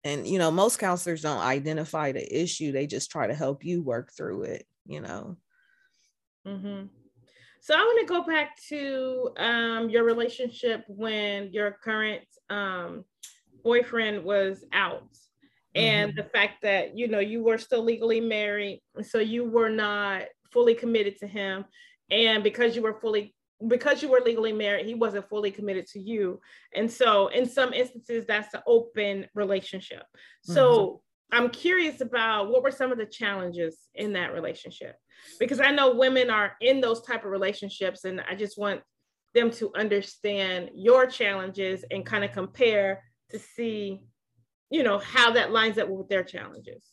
[0.03, 3.81] and you know, most counselors don't identify the issue; they just try to help you
[3.81, 4.65] work through it.
[4.85, 5.37] You know.
[6.45, 7.02] Mm-hmm.
[7.63, 13.05] So I want to go back to um, your relationship when your current um,
[13.63, 15.07] boyfriend was out
[15.73, 16.17] and mm-hmm.
[16.17, 20.75] the fact that you know you were still legally married so you were not fully
[20.75, 21.63] committed to him
[22.11, 23.33] and because you were fully
[23.69, 26.41] because you were legally married he wasn't fully committed to you
[26.75, 30.03] and so in some instances that's an open relationship
[30.41, 31.43] so mm-hmm.
[31.45, 34.97] i'm curious about what were some of the challenges in that relationship
[35.39, 38.81] because i know women are in those type of relationships and i just want
[39.33, 44.03] them to understand your challenges and kind of compare to see
[44.73, 46.83] you know, how that lines up with their challenges?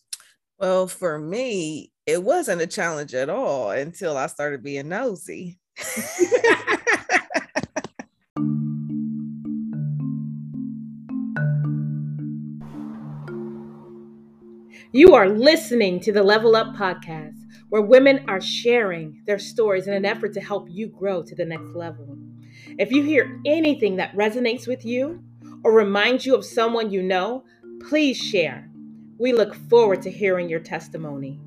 [0.58, 5.58] Well, for me, it wasn't a challenge at all until I started being nosy.
[14.92, 17.39] You are listening to the Level Up Podcast,
[17.70, 21.44] where women are sharing their stories in an effort to help you grow to the
[21.44, 22.18] next level.
[22.78, 25.22] If you hear anything that resonates with you
[25.64, 27.44] or reminds you of someone you know,
[27.80, 28.68] Please share.
[29.18, 31.40] We look forward to hearing your testimony.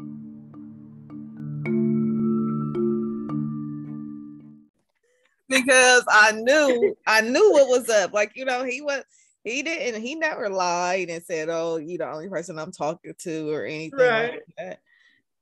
[5.48, 8.14] Because I knew, I knew what was up.
[8.14, 9.04] Like, you know, he was,
[9.44, 13.52] he didn't, he never lied and said, Oh, you the only person I'm talking to
[13.52, 14.32] or anything right.
[14.32, 14.80] like that.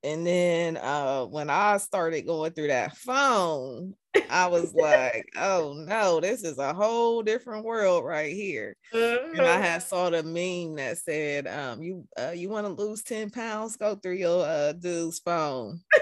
[0.03, 3.93] And then uh, when I started going through that phone,
[4.29, 8.75] I was like, oh no, this is a whole different world right here.
[8.93, 9.61] And I uh-huh.
[9.61, 13.77] had saw the meme that said, um, you uh, you want to lose 10 pounds,
[13.77, 15.81] go through your uh, dude's phone.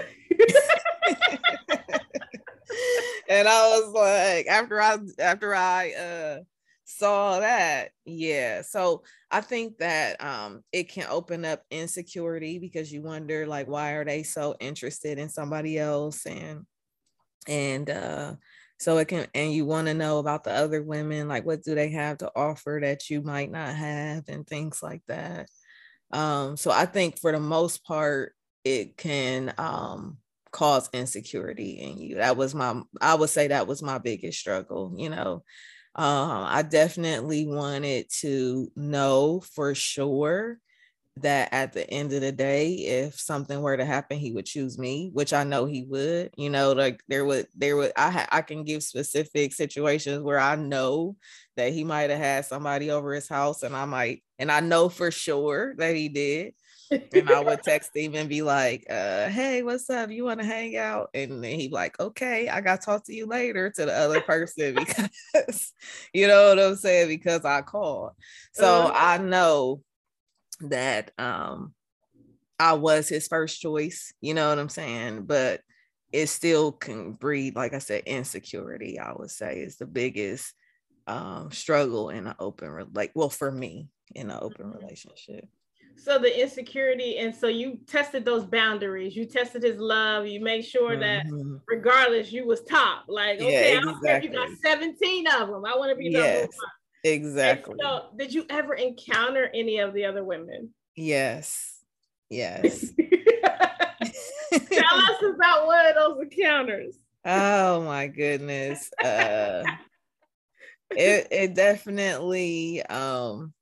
[3.28, 6.38] and I was like, after I after I uh
[6.90, 8.62] saw that yeah.
[8.62, 13.92] So i think that um it can open up insecurity because you wonder like why
[13.92, 16.66] are they so interested in somebody else and
[17.48, 18.34] and uh
[18.78, 21.74] so it can and you want to know about the other women like what do
[21.74, 25.48] they have to offer that you might not have and things like that.
[26.12, 30.18] Um so i think for the most part it can um
[30.52, 32.16] cause insecurity in you.
[32.16, 35.44] That was my i would say that was my biggest struggle you know
[36.00, 40.58] um, I definitely wanted to know for sure
[41.18, 44.78] that at the end of the day, if something were to happen, he would choose
[44.78, 46.30] me, which I know he would.
[46.38, 50.40] You know, like there would, there would, I ha- I can give specific situations where
[50.40, 51.16] I know
[51.56, 54.88] that he might have had somebody over his house, and I might, and I know
[54.88, 56.54] for sure that he did
[56.90, 60.10] and I would text him and be like, uh, hey, what's up?
[60.10, 61.10] You want to hang out?
[61.14, 63.96] And then he'd be like, okay, I got to talk to you later to the
[63.96, 64.74] other person
[65.34, 65.72] because,
[66.12, 67.08] you know what I'm saying?
[67.08, 68.12] Because I called.
[68.52, 68.92] So uh-huh.
[68.94, 69.82] I know
[70.60, 71.74] that um,
[72.58, 75.24] I was his first choice, you know what I'm saying?
[75.24, 75.60] But
[76.12, 80.52] it still can breed, like I said, insecurity, I would say is the biggest
[81.06, 84.78] um, struggle in an open, like, well, for me in an open mm-hmm.
[84.78, 85.48] relationship
[86.02, 89.14] so the insecurity and so you tested those boundaries.
[89.14, 90.26] You tested his love.
[90.26, 91.56] You made sure that mm-hmm.
[91.68, 93.04] regardless you was top.
[93.08, 94.30] Like okay yeah, exactly.
[94.30, 96.48] you got 17 of them i want to be yes,
[97.04, 100.70] exactly and so did you ever encounter any of the other women?
[100.96, 101.80] Yes
[102.30, 102.92] yes.
[103.00, 106.96] Tell us about one of those encounters.
[107.24, 109.62] Oh my goodness uh
[110.90, 113.52] it, it definitely um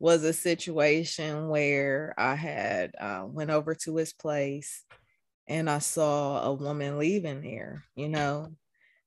[0.00, 4.82] was a situation where I had uh, went over to his place
[5.46, 8.48] and I saw a woman leaving there, you know,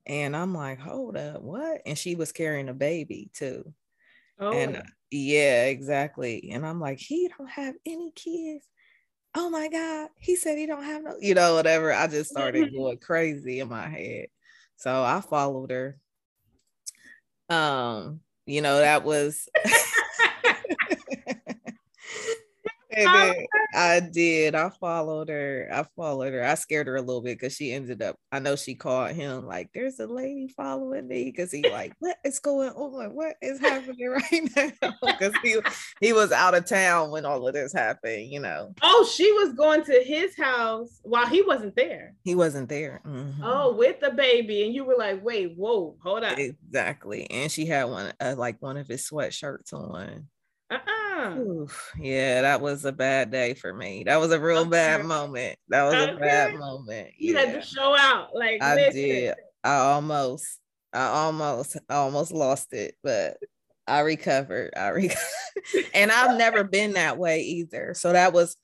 [0.05, 1.81] and I'm like, hold up, what?
[1.87, 3.73] And she was carrying a baby too.
[4.39, 4.51] Oh.
[4.51, 6.51] And yeah, exactly.
[6.51, 8.65] And I'm like, he don't have any kids.
[9.33, 10.09] Oh my God.
[10.19, 11.91] He said he don't have no, you know, whatever.
[11.91, 14.27] I just started going crazy in my head.
[14.75, 15.97] So I followed her.
[17.49, 19.49] Um, you know, that was
[22.95, 24.55] I did.
[24.55, 25.69] I followed her.
[25.71, 26.43] I followed her.
[26.43, 28.15] I scared her a little bit because she ended up.
[28.31, 32.17] I know she called him like, "There's a lady following me," because he like, "What
[32.23, 33.15] is going on?
[33.15, 34.49] What is happening right
[34.81, 35.57] now?" Because he
[36.01, 38.27] he was out of town when all of this happened.
[38.27, 38.73] You know.
[38.81, 42.15] Oh, she was going to his house while he wasn't there.
[42.23, 43.01] He wasn't there.
[43.05, 43.43] Mm-hmm.
[43.43, 47.65] Oh, with the baby, and you were like, "Wait, whoa, hold on." Exactly, and she
[47.65, 50.27] had one uh, like one of his sweatshirts on.
[50.71, 51.37] Uh-uh.
[51.37, 54.03] Oof, yeah, that was a bad day for me.
[54.05, 55.57] That was a real bad moment.
[55.69, 57.11] That was a bad moment.
[57.17, 58.29] You had to show out.
[58.35, 59.01] Like I listen.
[59.01, 59.35] did.
[59.63, 60.59] I almost,
[60.91, 63.37] I almost, I almost lost it, but
[63.87, 64.73] I recovered.
[64.75, 65.17] I recovered.
[65.93, 67.93] and I've never been that way either.
[67.93, 68.57] So that was,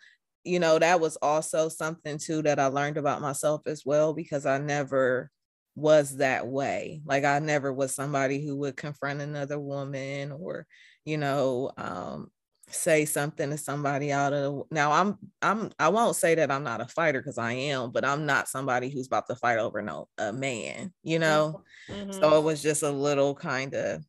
[0.44, 4.46] you know, that was also something too that I learned about myself as well because
[4.46, 5.30] I never
[5.76, 7.02] was that way.
[7.06, 10.66] Like I never was somebody who would confront another woman or,
[11.06, 12.32] you know, um,
[12.72, 16.82] say something to somebody out of now I'm I'm I won't say that I'm not
[16.82, 20.08] a fighter because I am, but I'm not somebody who's about to fight over no
[20.18, 21.64] a man, you know.
[21.90, 22.12] Mm-hmm.
[22.12, 24.04] So it was just a little kind of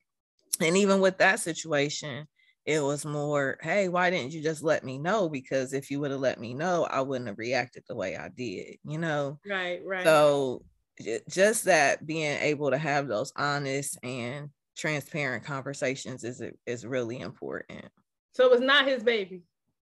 [0.61, 2.27] and even with that situation,
[2.67, 5.29] it was more, hey, why didn't you just let me know?
[5.29, 8.29] Because if you would have let me know, I wouldn't have reacted the way I
[8.29, 9.39] did, you know?
[9.49, 10.05] Right, right.
[10.05, 10.63] So
[11.31, 17.85] just that being able to have those honest and transparent conversations is is really important.
[18.33, 19.43] So it was not his baby.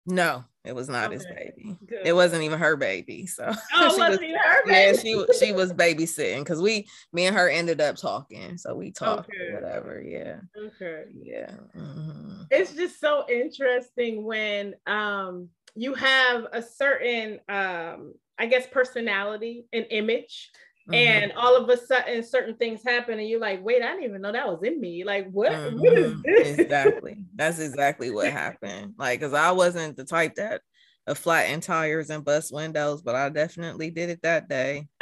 [0.08, 1.16] No, it was not okay.
[1.16, 1.78] his baby.
[1.86, 2.06] Good.
[2.06, 3.26] It wasn't even her baby.
[3.26, 4.76] So oh, she wasn't was, her baby.
[4.76, 8.58] Yeah, she she was babysitting because we me and her ended up talking.
[8.58, 9.54] So we talked okay.
[9.54, 10.02] whatever.
[10.02, 10.40] Yeah.
[10.58, 11.06] Okay.
[11.14, 11.52] Yeah.
[11.76, 12.44] Mm-hmm.
[12.52, 19.86] It's just so interesting when um you have a certain um I guess personality and
[19.90, 20.52] image
[20.90, 20.94] Mm-hmm.
[20.94, 24.22] And all of a sudden, certain things happen, and you're like, "Wait, I didn't even
[24.22, 25.52] know that was in me." Like, what?
[25.52, 25.80] Mm-hmm.
[25.80, 26.22] what is mm-hmm.
[26.24, 26.60] this?
[26.60, 27.18] Exactly.
[27.34, 28.94] That's exactly what happened.
[28.98, 30.62] Like, because I wasn't the type that
[31.08, 34.88] of flatten tires and bust windows, but I definitely did it that day.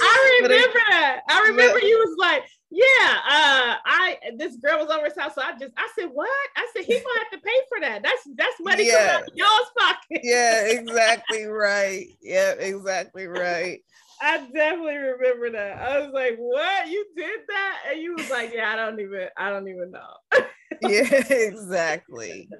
[0.00, 1.20] I remember that.
[1.28, 5.42] I remember you was like, yeah, uh, I this girl was over his house, so
[5.42, 6.28] I just I said, What?
[6.56, 8.02] I said he's gonna have to pay for that.
[8.02, 8.92] That's that's money yeah.
[8.92, 10.20] coming out y'all's pocket.
[10.22, 12.06] yeah, exactly right.
[12.20, 13.80] Yeah, exactly right.
[14.20, 15.78] I definitely remember that.
[15.78, 16.88] I was like, What?
[16.88, 17.78] You did that?
[17.90, 20.42] And you was like, Yeah, I don't even I don't even know.
[20.82, 22.50] yeah, exactly.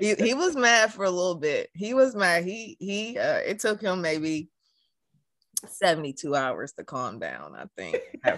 [0.00, 1.70] He, he was mad for a little bit.
[1.74, 2.44] He was mad.
[2.44, 4.48] He he uh it took him maybe
[5.68, 8.00] 72 hours to calm down, I think.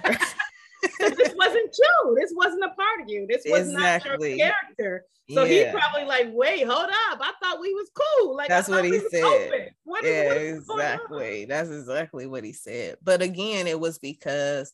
[0.99, 2.17] this wasn't you.
[2.21, 3.27] This wasn't a part of you.
[3.29, 4.31] This was exactly.
[4.31, 5.07] not your character.
[5.31, 5.73] So yeah.
[5.73, 7.19] he probably like, wait, hold up.
[7.21, 8.37] I thought we was cool.
[8.37, 9.71] Like that's what he said.
[9.85, 11.47] What yeah, exactly.
[11.47, 12.97] That's exactly what he said.
[13.03, 14.73] But again, it was because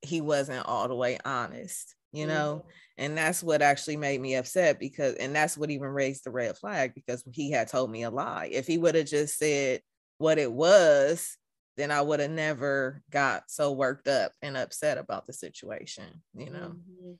[0.00, 2.60] he wasn't all the way honest, you know.
[2.60, 2.68] Mm-hmm.
[2.98, 6.56] And that's what actually made me upset because, and that's what even raised the red
[6.56, 8.48] flag because he had told me a lie.
[8.52, 9.80] If he would have just said
[10.18, 11.36] what it was,
[11.76, 16.50] then I would have never got so worked up and upset about the situation, you
[16.50, 16.74] know.
[16.74, 17.12] Mm-hmm.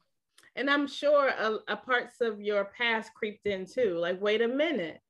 [0.57, 3.97] And I'm sure a, a, parts of your past creeped in too.
[3.99, 5.01] Like, wait a minute,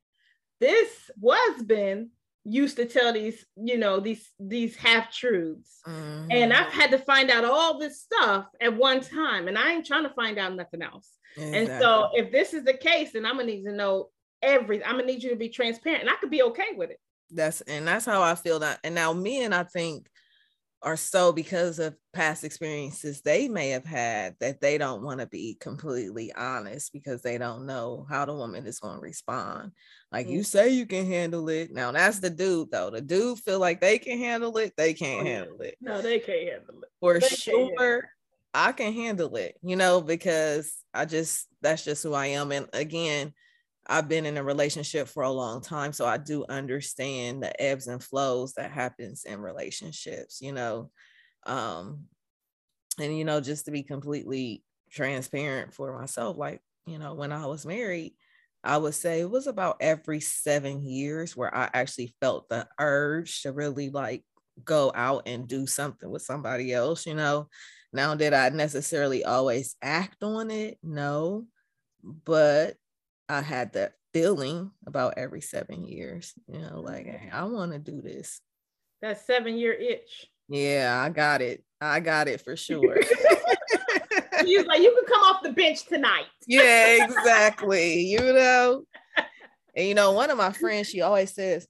[0.61, 2.11] this husband
[2.45, 6.31] used to tell these, you know, these these half truths, mm-hmm.
[6.31, 9.87] and I've had to find out all this stuff at one time, and I ain't
[9.87, 11.11] trying to find out nothing else.
[11.37, 11.59] Exactly.
[11.59, 14.11] And so, if this is the case, then I'm gonna need to know
[14.43, 14.87] everything.
[14.87, 17.01] I'm gonna need you to be transparent, and I could be okay with it
[17.35, 20.09] that's and that's how I feel that and now men I think
[20.83, 25.27] are so because of past experiences they may have had that they don't want to
[25.27, 29.71] be completely honest because they don't know how the woman is going to respond.
[30.11, 30.37] Like mm-hmm.
[30.37, 31.73] you say you can handle it.
[31.73, 32.91] Now that's the dude though.
[32.91, 35.77] The dude feel like they can handle it, they can't oh, handle it.
[35.81, 36.89] No, they can't handle it.
[37.01, 38.11] For they sure.
[38.55, 42.53] I can handle it, you know, because I just that's just who I am.
[42.53, 43.33] And again,
[43.87, 47.89] I've been in a relationship for a long time, so I do understand the ebbs
[47.89, 50.91] and flows that happens in relationships, you know.
[51.47, 52.05] Um,
[52.99, 57.47] and you know, just to be completely transparent for myself, like, you know, when I
[57.47, 58.15] was married,
[58.65, 63.43] I would say it was about every seven years where I actually felt the urge
[63.43, 64.25] to really like
[64.65, 67.49] go out and do something with somebody else, you know.
[67.93, 70.79] Now, did I necessarily always act on it?
[70.83, 71.47] No.
[72.03, 72.77] But
[73.33, 77.79] I had that feeling about every seven years, you know, like, hey, I want to
[77.79, 78.41] do this.
[79.01, 80.27] That seven year itch.
[80.49, 81.65] Yeah, I got it.
[81.81, 82.99] I got it for sure.
[84.45, 86.27] He was like, you can come off the bench tonight.
[86.47, 88.01] yeah, exactly.
[88.01, 88.85] You know,
[89.75, 91.67] and you know, one of my friends, she always says,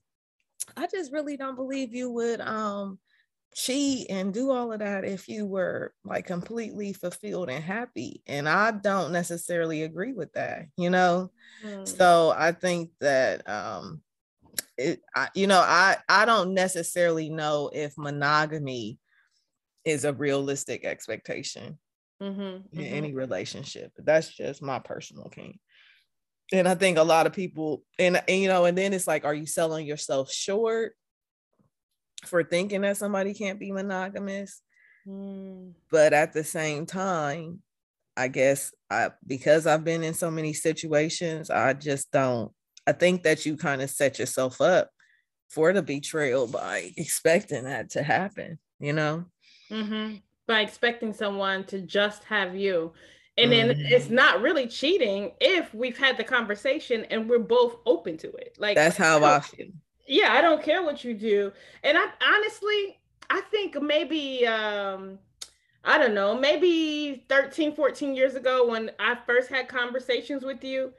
[0.75, 2.99] I just really don't believe you would um
[3.55, 8.21] cheat and do all of that if you were like completely fulfilled and happy.
[8.27, 11.31] And I don't necessarily agree with that, you know.
[11.65, 11.87] Mm.
[11.87, 14.01] So I think that um
[14.77, 18.99] it I, you know, I I don't necessarily know if monogamy
[19.85, 21.77] is a realistic expectation
[22.21, 22.81] mm-hmm, in mm-hmm.
[22.81, 23.91] any relationship.
[23.97, 25.59] That's just my personal opinion.
[26.51, 29.25] And I think a lot of people and, and you know, and then it's like,
[29.25, 30.93] are you selling yourself short?
[32.25, 34.61] For thinking that somebody can't be monogamous.
[35.07, 35.73] Mm.
[35.91, 37.61] But at the same time,
[38.15, 42.51] I guess I because I've been in so many situations, I just don't
[42.85, 44.89] I think that you kind of set yourself up
[45.49, 49.25] for the betrayal by expecting that to happen, you know?
[49.69, 50.15] Mm-hmm.
[50.47, 52.93] By expecting someone to just have you.
[53.37, 53.85] And then mm-hmm.
[53.87, 58.55] it's not really cheating if we've had the conversation and we're both open to it.
[58.59, 59.67] Like that's how I feel.
[60.05, 61.51] Yeah, I don't care what you do.
[61.83, 62.99] And I honestly,
[63.29, 65.19] I think maybe um
[65.85, 70.93] I don't know, maybe 13, 14 years ago when I first had conversations with you,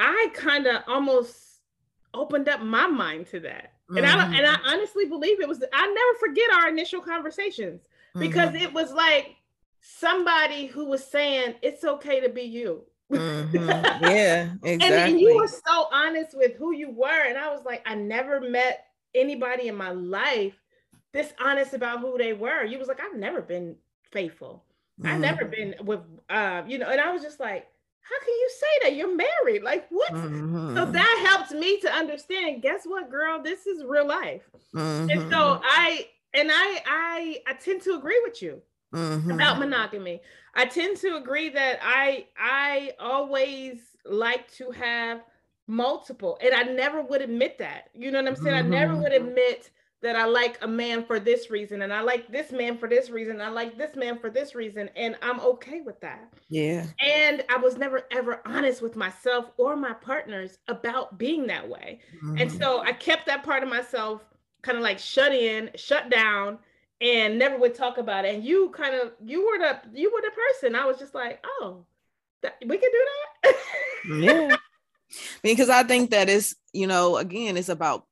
[0.00, 1.60] I kind of almost
[2.12, 3.74] opened up my mind to that.
[3.90, 3.98] Mm-hmm.
[3.98, 4.68] And I and I mm-hmm.
[4.68, 7.82] honestly believe it was I never forget our initial conversations
[8.18, 8.64] because mm-hmm.
[8.64, 9.36] it was like
[9.80, 12.84] somebody who was saying it's okay to be you.
[13.10, 13.56] Mm-hmm.
[14.00, 14.72] Yeah, exactly.
[14.72, 17.28] and, and you were so honest with who you were.
[17.28, 20.54] And I was like, I never met anybody in my life
[21.12, 22.64] this honest about who they were.
[22.64, 23.76] You was like, I've never been
[24.10, 24.64] faithful.
[25.00, 25.12] Mm-hmm.
[25.12, 27.66] I've never been with uh, you know, and I was just like,
[28.02, 28.96] how can you say that?
[28.96, 29.62] You're married.
[29.62, 30.12] Like what?
[30.12, 30.76] Mm-hmm.
[30.76, 32.62] So that helped me to understand.
[32.62, 33.42] Guess what, girl?
[33.42, 34.42] This is real life.
[34.74, 35.10] Mm-hmm.
[35.10, 35.64] And so mm-hmm.
[35.64, 39.30] I and I I I tend to agree with you mm-hmm.
[39.30, 40.20] about monogamy.
[40.54, 45.22] I tend to agree that I I always like to have
[45.66, 47.90] multiple, and I never would admit that.
[47.94, 48.56] You know what I'm saying?
[48.56, 49.70] I never would admit
[50.02, 53.10] that I like a man for this reason and I like this man for this
[53.10, 53.40] reason.
[53.40, 56.32] I like this man for this reason and I'm okay with that.
[56.48, 56.86] Yeah.
[57.00, 62.00] And I was never ever honest with myself or my partners about being that way.
[62.16, 62.38] Mm-hmm.
[62.38, 64.24] And so I kept that part of myself
[64.62, 66.58] kind of like shut in, shut down
[67.00, 68.34] and never would talk about it.
[68.34, 70.74] And you kind of you were the you were the person.
[70.74, 71.84] I was just like, "Oh,
[72.42, 73.06] that, we can do
[73.42, 73.56] that."
[74.20, 74.56] yeah.
[75.42, 78.06] Because I think that is, you know, again, it's about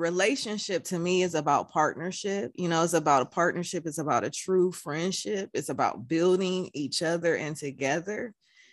[0.00, 4.30] relationship to me is about partnership you know it's about a partnership it's about a
[4.30, 8.32] true friendship it's about building each other and together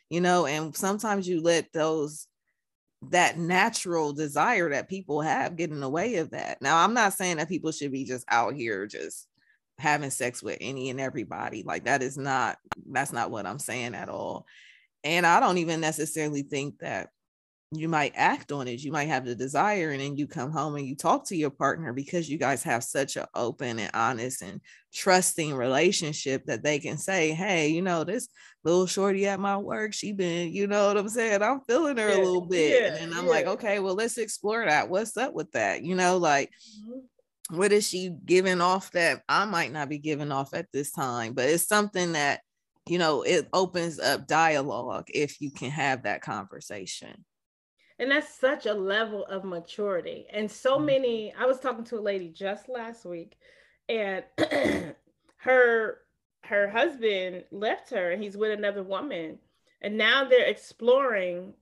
[0.09, 2.28] you know and sometimes you let those
[3.09, 7.13] that natural desire that people have get in the way of that now i'm not
[7.13, 9.27] saying that people should be just out here just
[9.80, 12.58] having sex with any and everybody like that is not
[12.92, 14.46] that's not what i'm saying at all.
[15.04, 17.10] And i don't even necessarily think that
[17.72, 20.76] you might act on it you might have the desire and then you come home
[20.76, 24.42] and you talk to your partner because you guys have such an open and honest
[24.42, 24.62] and
[24.94, 28.30] trusting relationship that they can say hey you know this
[28.64, 31.44] little shorty at my work she been you know what i'm saying?
[31.44, 32.82] I'm feeling her yeah, a little bit.
[32.82, 33.32] yeah, and i'm yeah.
[33.32, 34.90] like okay well let's explore that.
[34.90, 35.84] What's up with that?
[35.84, 36.52] You know like
[36.82, 37.00] mm-hmm.
[37.50, 41.34] What is she giving off that i might not be giving off at this time?
[41.34, 42.41] But it's something that
[42.88, 47.26] you know it opens up dialogue if you can have that conversation.
[48.00, 50.28] And that's such a level of maturity.
[50.32, 50.86] And so mm-hmm.
[50.86, 53.38] many i was talking to a lady just last week
[53.89, 54.24] and
[55.38, 56.00] her
[56.43, 59.39] her husband left her and he's with another woman.
[59.82, 61.54] And now they're exploring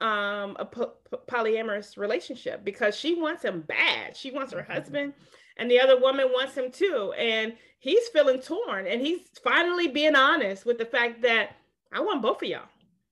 [0.00, 0.94] um a po-
[1.28, 4.72] polyamorous relationship because she wants him bad she wants her mm-hmm.
[4.72, 5.12] husband
[5.58, 10.16] and the other woman wants him too and he's feeling torn and he's finally being
[10.16, 11.50] honest with the fact that
[11.92, 12.62] i want both of y'all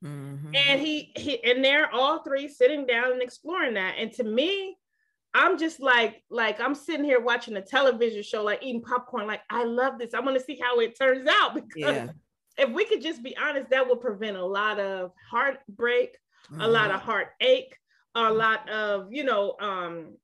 [0.05, 0.55] Mm-hmm.
[0.55, 3.97] And he, he and they're all three sitting down and exploring that.
[3.99, 4.77] And to me,
[5.35, 9.27] I'm just like, like I'm sitting here watching a television show, like eating popcorn.
[9.27, 10.15] Like, I love this.
[10.15, 12.09] I want to see how it turns out because yeah.
[12.57, 16.17] if we could just be honest, that would prevent a lot of heartbreak,
[16.51, 16.61] mm-hmm.
[16.61, 17.77] a lot of heartache,
[18.15, 20.17] a lot of, you know, um,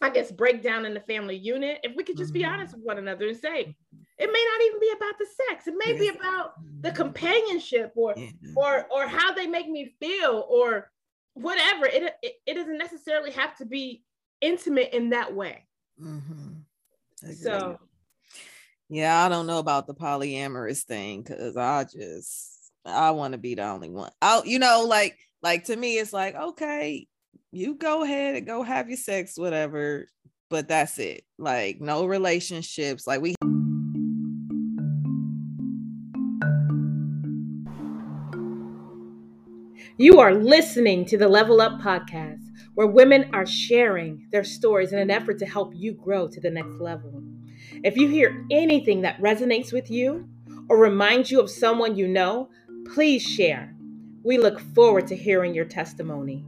[0.00, 1.80] I guess breakdown in the family unit.
[1.82, 2.40] If we could just mm-hmm.
[2.40, 3.74] be honest with one another and say,
[4.18, 5.66] it may not even be about the sex.
[5.66, 6.00] It may yes.
[6.00, 8.30] be about the companionship or yeah.
[8.56, 10.90] or or how they make me feel or
[11.34, 11.86] whatever.
[11.86, 14.02] It, it, it doesn't necessarily have to be
[14.40, 15.66] intimate in that way.
[16.00, 17.32] Mm-hmm.
[17.32, 17.78] So
[18.88, 23.54] yeah, I don't know about the polyamorous thing because I just I want to be
[23.54, 24.10] the only one.
[24.22, 27.06] I you know like like to me it's like okay,
[27.52, 30.06] you go ahead and go have your sex whatever,
[30.50, 31.24] but that's it.
[31.38, 33.06] Like no relationships.
[33.06, 33.34] Like we
[40.00, 45.00] You are listening to the Level Up podcast, where women are sharing their stories in
[45.00, 47.20] an effort to help you grow to the next level.
[47.82, 50.28] If you hear anything that resonates with you
[50.68, 52.48] or reminds you of someone you know,
[52.94, 53.74] please share.
[54.22, 56.44] We look forward to hearing your testimony.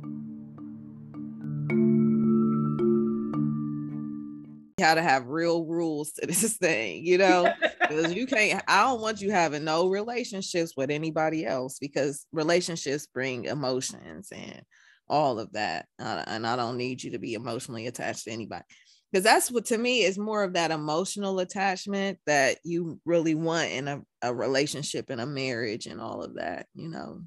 [4.81, 9.01] how to have real rules to this thing, you know, because you can't, I don't
[9.01, 14.63] want you having no relationships with anybody else because relationships bring emotions and
[15.09, 15.87] all of that.
[15.99, 18.65] Uh, and I don't need you to be emotionally attached to anybody
[19.11, 23.71] because that's what to me is more of that emotional attachment that you really want
[23.71, 27.23] in a, a relationship and a marriage and all of that, you know.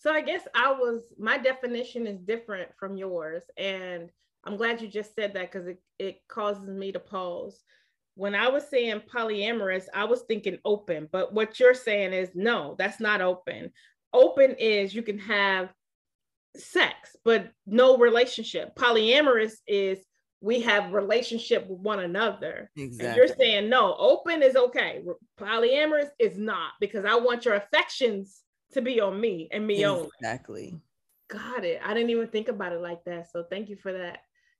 [0.00, 3.42] So I guess I was my definition is different from yours.
[3.58, 4.08] And
[4.44, 7.62] I'm glad you just said that because it, it causes me to pause.
[8.14, 12.76] When I was saying polyamorous, I was thinking open, but what you're saying is no,
[12.78, 13.70] that's not open.
[14.14, 15.68] Open is you can have
[16.56, 18.74] sex, but no relationship.
[18.76, 19.98] Polyamorous is
[20.40, 22.70] we have relationship with one another.
[22.74, 23.06] Exactly.
[23.06, 25.02] And you're saying no, open is okay.
[25.38, 28.40] Polyamorous is not because I want your affections
[28.72, 29.96] to be on me and me exactly.
[29.96, 30.10] only.
[30.20, 30.80] Exactly.
[31.28, 31.80] Got it.
[31.84, 33.30] I didn't even think about it like that.
[33.30, 34.18] So thank you for that.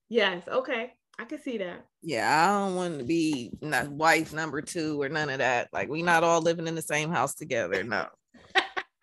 [0.08, 0.46] Yes.
[0.48, 0.92] Okay.
[1.18, 1.84] I can see that.
[2.02, 5.68] Yeah, I don't want to be not wife number two or none of that.
[5.72, 7.84] Like we not all living in the same house together.
[7.84, 8.06] No.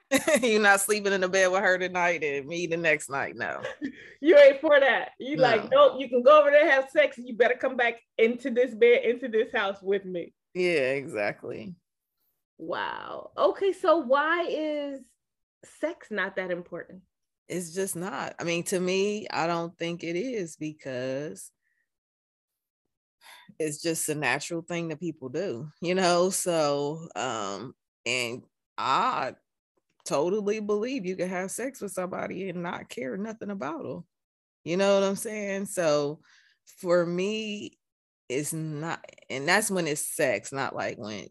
[0.42, 3.36] You're not sleeping in the bed with her tonight and me the next night.
[3.36, 3.62] No.
[4.20, 5.10] You ain't for that.
[5.20, 5.44] You no.
[5.44, 8.74] like, nope, you can go over there have sex you better come back into this
[8.74, 10.34] bed, into this house with me.
[10.56, 11.76] Yeah, exactly.
[12.58, 13.32] Wow.
[13.38, 15.02] Okay, so why is
[15.80, 17.02] sex not that important?
[17.48, 18.36] It's just not.
[18.40, 21.52] I mean, to me, I don't think it is because
[23.60, 26.30] it's just a natural thing that people do, you know.
[26.30, 27.74] So, um,
[28.06, 28.42] and
[28.78, 29.36] I
[30.06, 34.04] totally believe you can have sex with somebody and not care nothing about them.
[34.64, 35.68] You know what I'm saying?
[35.68, 36.20] So
[36.80, 37.78] for me,
[38.30, 41.28] it's not, and that's when it's sex, not like when.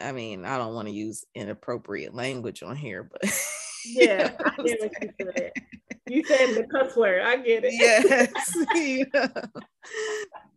[0.00, 3.22] I mean, I don't want to use inappropriate language on here, but
[3.86, 5.52] yeah, you know I get what you said.
[6.06, 7.22] You said the cuss word.
[7.22, 7.72] I get it.
[7.72, 8.30] Yes,
[8.74, 9.28] you know,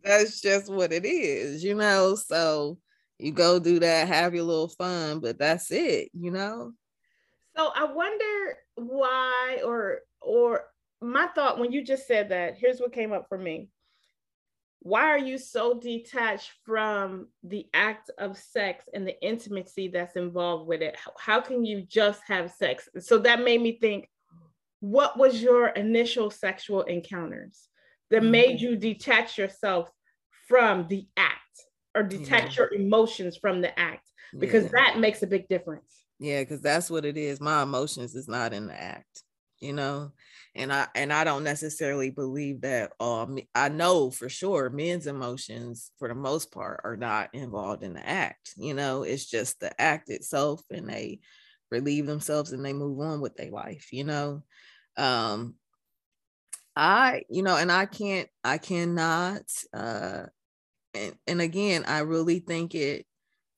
[0.02, 2.14] that's just what it is, you know.
[2.14, 2.78] So
[3.18, 6.72] you go do that, have your little fun, but that's it, you know.
[7.56, 10.64] So I wonder why, or or
[11.00, 12.56] my thought when you just said that.
[12.58, 13.68] Here's what came up for me.
[14.80, 20.68] Why are you so detached from the act of sex and the intimacy that's involved
[20.68, 20.96] with it?
[21.18, 22.88] How can you just have sex?
[23.00, 24.08] So that made me think,
[24.80, 27.68] what was your initial sexual encounters
[28.10, 28.30] that mm-hmm.
[28.30, 29.90] made you detach yourself
[30.46, 31.38] from the act?
[31.98, 32.64] or detach yeah.
[32.64, 34.08] your emotions from the act
[34.38, 34.70] because yeah.
[34.72, 36.04] that makes a big difference.
[36.18, 37.40] Yeah, because that's what it is.
[37.40, 39.22] My emotions is not in the act,
[39.60, 40.12] you know,
[40.54, 42.92] and I and I don't necessarily believe that.
[43.00, 47.94] Um, I know for sure men's emotions, for the most part, are not involved in
[47.94, 48.54] the act.
[48.56, 51.20] You know, it's just the act itself, and they
[51.70, 53.92] relieve themselves and they move on with their life.
[53.92, 54.42] You know,
[54.96, 55.56] um,
[56.76, 59.42] I, you know, and I can't, I cannot
[59.72, 60.26] uh
[60.94, 63.06] and, and again, I really think it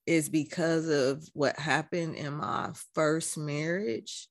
[0.07, 4.29] is because of what happened in my first marriage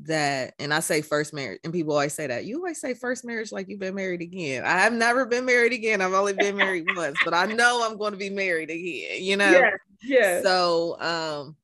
[0.00, 3.24] that and I say first marriage and people always say that you always say first
[3.24, 4.64] marriage like you've been married again.
[4.64, 6.00] I have never been married again.
[6.00, 9.36] I've only been married once, but I know I'm going to be married again, you
[9.36, 9.50] know.
[9.50, 9.70] Yeah.
[10.02, 10.42] Yeah.
[10.42, 11.56] So um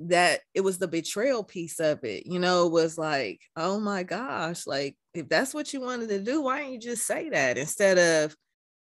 [0.00, 4.02] that it was the betrayal piece of it, you know, it was like, oh my
[4.02, 7.58] gosh, like if that's what you wanted to do, why didn't you just say that
[7.58, 8.34] instead of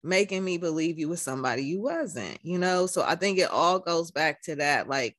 [0.03, 2.87] making me believe you was somebody you wasn't, you know?
[2.87, 4.87] So I think it all goes back to that.
[4.87, 5.17] Like,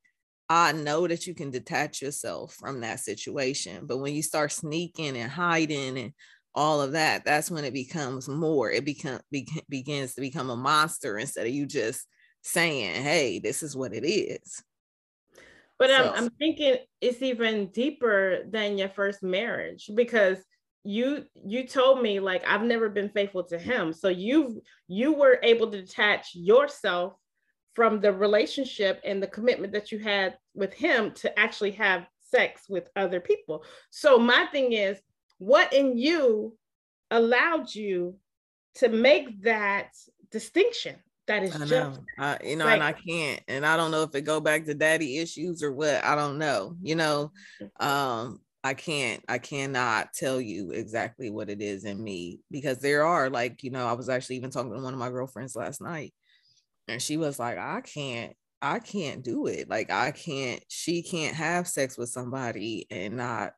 [0.49, 5.17] I know that you can detach yourself from that situation, but when you start sneaking
[5.17, 6.13] and hiding and
[6.53, 8.69] all of that, that's when it becomes more.
[8.69, 12.05] It become be, begins to become a monster instead of you just
[12.41, 14.63] saying, "Hey, this is what it is."
[15.79, 15.95] But so.
[15.95, 20.37] I'm, I'm thinking it's even deeper than your first marriage because
[20.83, 23.93] you you told me like I've never been faithful to him.
[23.93, 27.13] So you you were able to detach yourself
[27.73, 32.63] from the relationship and the commitment that you had with him to actually have sex
[32.69, 33.63] with other people.
[33.89, 34.99] So my thing is
[35.37, 36.57] what in you
[37.11, 38.15] allowed you
[38.75, 39.89] to make that
[40.31, 40.95] distinction
[41.27, 41.93] that is I know.
[42.17, 44.65] I, you know, like, and I can't, and I don't know if it go back
[44.65, 46.03] to daddy issues or what.
[46.03, 46.75] I don't know.
[46.81, 47.31] You know,
[47.79, 53.05] um, I can't, I cannot tell you exactly what it is in me because there
[53.05, 55.81] are like, you know, I was actually even talking to one of my girlfriends last
[55.81, 56.13] night
[56.87, 59.69] and she was like, I can't, I can't do it.
[59.69, 63.53] Like, I can't, she can't have sex with somebody and not,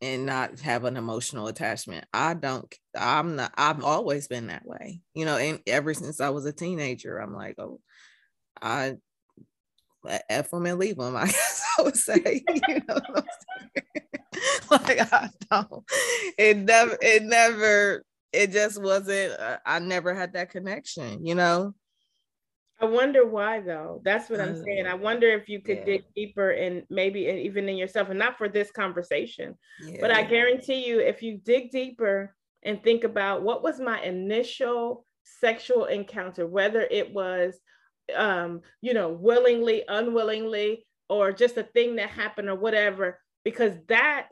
[0.00, 2.04] and not have an emotional attachment.
[2.12, 6.30] I don't, I'm not, I've always been that way, you know, and ever since I
[6.30, 7.80] was a teenager, I'm like, oh,
[8.62, 8.96] I,
[10.30, 13.22] F them and leave them, I guess I would say, you know
[14.70, 15.84] like I don't.
[16.36, 16.96] It never.
[17.00, 18.04] It never.
[18.32, 19.38] It just wasn't.
[19.38, 21.24] Uh, I never had that connection.
[21.26, 21.74] You know.
[22.80, 24.00] I wonder why though.
[24.04, 24.86] That's what I'm saying.
[24.86, 25.84] I wonder if you could yeah.
[25.84, 29.98] dig deeper and maybe even in yourself, and not for this conversation, yeah.
[30.00, 35.04] but I guarantee you, if you dig deeper and think about what was my initial
[35.24, 37.54] sexual encounter, whether it was,
[38.16, 44.28] um, you know, willingly, unwillingly, or just a thing that happened or whatever, because that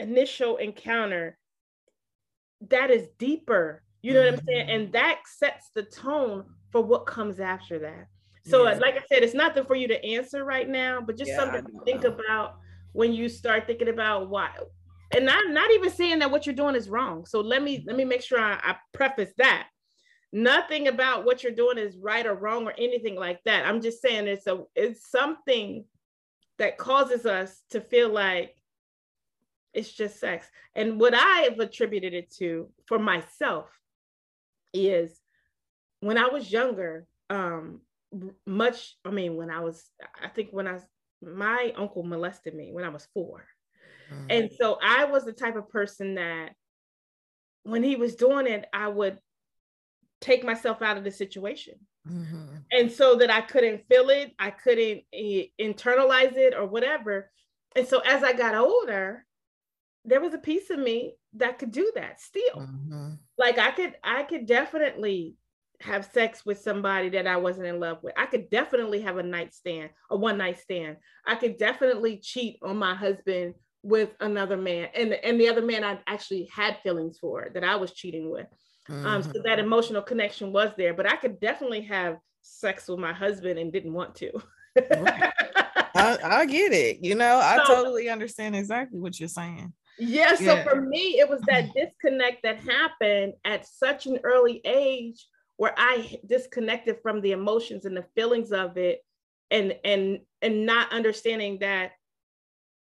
[0.00, 1.38] initial encounter
[2.70, 4.34] that is deeper you know mm-hmm.
[4.34, 4.92] what i'm saying and mm-hmm.
[4.92, 6.44] that sets the tone
[6.74, 8.08] for what comes after that
[8.44, 8.78] so uh, yeah.
[8.78, 11.64] like i said it's nothing for you to answer right now but just yeah, something
[11.64, 12.56] to think about
[12.92, 14.50] when you start thinking about why
[15.14, 17.24] and I'm not even saying that what you're doing is wrong.
[17.26, 19.68] So let me let me make sure I, I preface that.
[20.32, 23.64] Nothing about what you're doing is right or wrong or anything like that.
[23.64, 25.84] I'm just saying it's a it's something
[26.58, 28.56] that causes us to feel like
[29.72, 30.46] it's just sex.
[30.74, 33.68] And what I have attributed it to for myself
[34.72, 35.20] is
[36.04, 37.80] when I was younger, um,
[38.46, 39.82] much, I mean, when I was,
[40.22, 40.78] I think when I,
[41.22, 43.46] my uncle molested me when I was 4
[44.12, 44.26] mm-hmm.
[44.28, 46.50] And so I was the type of person that
[47.62, 49.18] when he was doing it, I would
[50.20, 51.74] take myself out of the situation.
[52.06, 52.56] Mm-hmm.
[52.70, 57.30] And so that I couldn't feel it, I couldn't eh, internalize it or whatever.
[57.74, 59.24] And so as I got older,
[60.04, 62.56] there was a piece of me that could do that still.
[62.56, 63.14] Mm-hmm.
[63.38, 65.36] Like I could, I could definitely
[65.80, 68.14] have sex with somebody that I wasn't in love with.
[68.16, 70.96] I could definitely have a nightstand, a one night stand.
[71.26, 75.84] I could definitely cheat on my husband with another man, and and the other man
[75.84, 78.46] I actually had feelings for that I was cheating with.
[78.88, 79.06] Mm-hmm.
[79.06, 79.60] Um, so that mm-hmm.
[79.60, 83.94] emotional connection was there, but I could definitely have sex with my husband and didn't
[83.94, 84.30] want to.
[85.96, 86.98] I, I, get it.
[87.02, 89.72] You know, I so, totally understand exactly what you're saying.
[89.98, 95.24] Yeah, so for me, it was that disconnect that happened at such an early age
[95.56, 99.04] where I disconnected from the emotions and the feelings of it
[99.50, 101.92] and and and not understanding that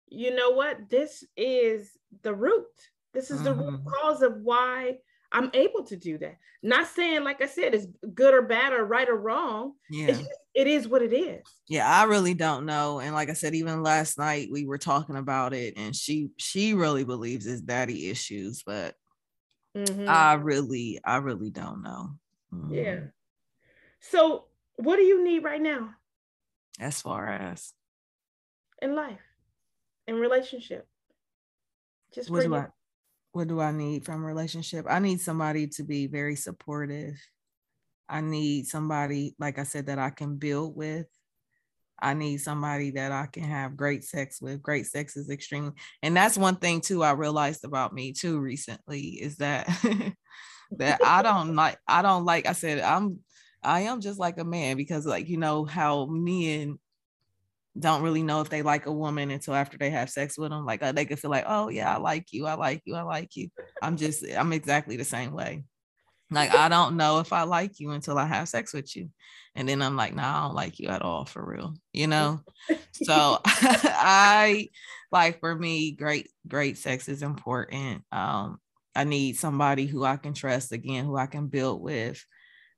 [0.08, 0.88] you know what?
[0.88, 1.90] This is
[2.22, 2.66] the root.
[3.12, 3.88] This is the root mm-hmm.
[3.88, 4.98] cause of why
[5.32, 6.36] i'm able to do that.
[6.62, 9.72] Not saying like i said it's good or bad or right or wrong.
[9.90, 10.08] Yeah.
[10.08, 11.42] just, it is what it is.
[11.68, 13.00] Yeah i really don't know.
[13.00, 16.74] And like i said even last night we were talking about it and she she
[16.74, 18.94] really believes it's daddy issues but
[19.76, 20.08] mm-hmm.
[20.08, 22.10] i really i really don't know.
[22.70, 22.92] Yeah.
[22.92, 23.12] Um,
[24.00, 24.46] so,
[24.76, 25.90] what do you need right now?
[26.78, 27.72] As far as
[28.82, 29.20] in life,
[30.06, 30.86] in relationship,
[32.14, 32.66] just what do I,
[33.32, 34.86] what do I need from a relationship?
[34.88, 37.14] I need somebody to be very supportive.
[38.08, 41.06] I need somebody, like I said, that I can build with.
[41.98, 44.62] I need somebody that I can have great sex with.
[44.62, 49.00] Great sex is extremely, and that's one thing too I realized about me too recently
[49.00, 49.66] is that
[50.72, 51.78] that I don't like.
[51.86, 52.46] I don't like.
[52.46, 53.20] I said I'm.
[53.62, 56.78] I am just like a man because, like you know, how men
[57.78, 60.64] don't really know if they like a woman until after they have sex with them.
[60.64, 63.02] Like uh, they can feel like, oh yeah, I like you, I like you, I
[63.02, 63.48] like you.
[63.82, 65.64] I'm just, I'm exactly the same way.
[66.30, 69.10] Like I don't know if I like you until I have sex with you,
[69.54, 72.08] and then I'm like, no, nah, I don't like you at all for real, you
[72.08, 72.40] know.
[72.92, 74.68] so I
[75.12, 78.02] like for me, great, great sex is important.
[78.10, 78.58] Um,
[78.96, 82.24] I need somebody who I can trust again, who I can build with.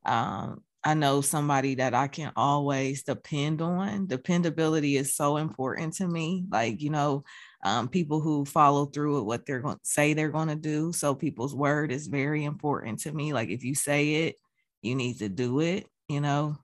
[0.05, 4.07] Um, I know somebody that I can always depend on.
[4.07, 6.45] Dependability is so important to me.
[6.51, 7.25] Like, you know,
[7.63, 10.93] um, people who follow through with what they're going to say they're going to do.
[10.93, 13.33] So people's word is very important to me.
[13.33, 14.37] Like if you say it,
[14.83, 16.57] you need to do it, you know.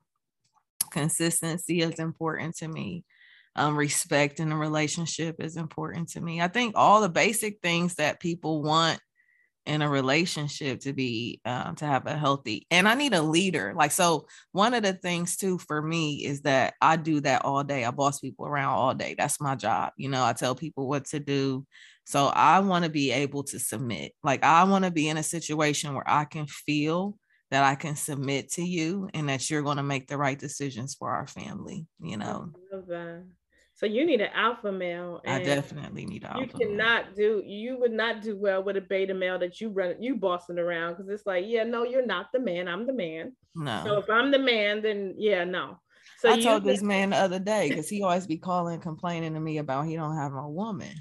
[0.90, 3.04] Consistency is important to me.
[3.56, 6.40] Um, respect in a relationship is important to me.
[6.40, 9.00] I think all the basic things that people want
[9.66, 13.72] in a relationship to be um, to have a healthy and i need a leader
[13.76, 17.64] like so one of the things too for me is that i do that all
[17.64, 20.86] day i boss people around all day that's my job you know i tell people
[20.88, 21.66] what to do
[22.04, 25.22] so i want to be able to submit like i want to be in a
[25.22, 27.16] situation where i can feel
[27.50, 30.94] that i can submit to you and that you're going to make the right decisions
[30.94, 32.50] for our family you know
[33.76, 35.20] so you need an alpha male.
[35.26, 37.14] I definitely need an You cannot male.
[37.16, 37.42] do.
[37.44, 40.94] You would not do well with a beta male that you run you bossing around
[40.94, 42.68] because it's like, yeah, no, you're not the man.
[42.68, 43.32] I'm the man.
[43.56, 43.82] No.
[43.84, 45.80] So if I'm the man, then yeah, no.
[46.18, 49.40] So I told this man the other day because he always be calling, complaining to
[49.40, 50.94] me about he don't have a woman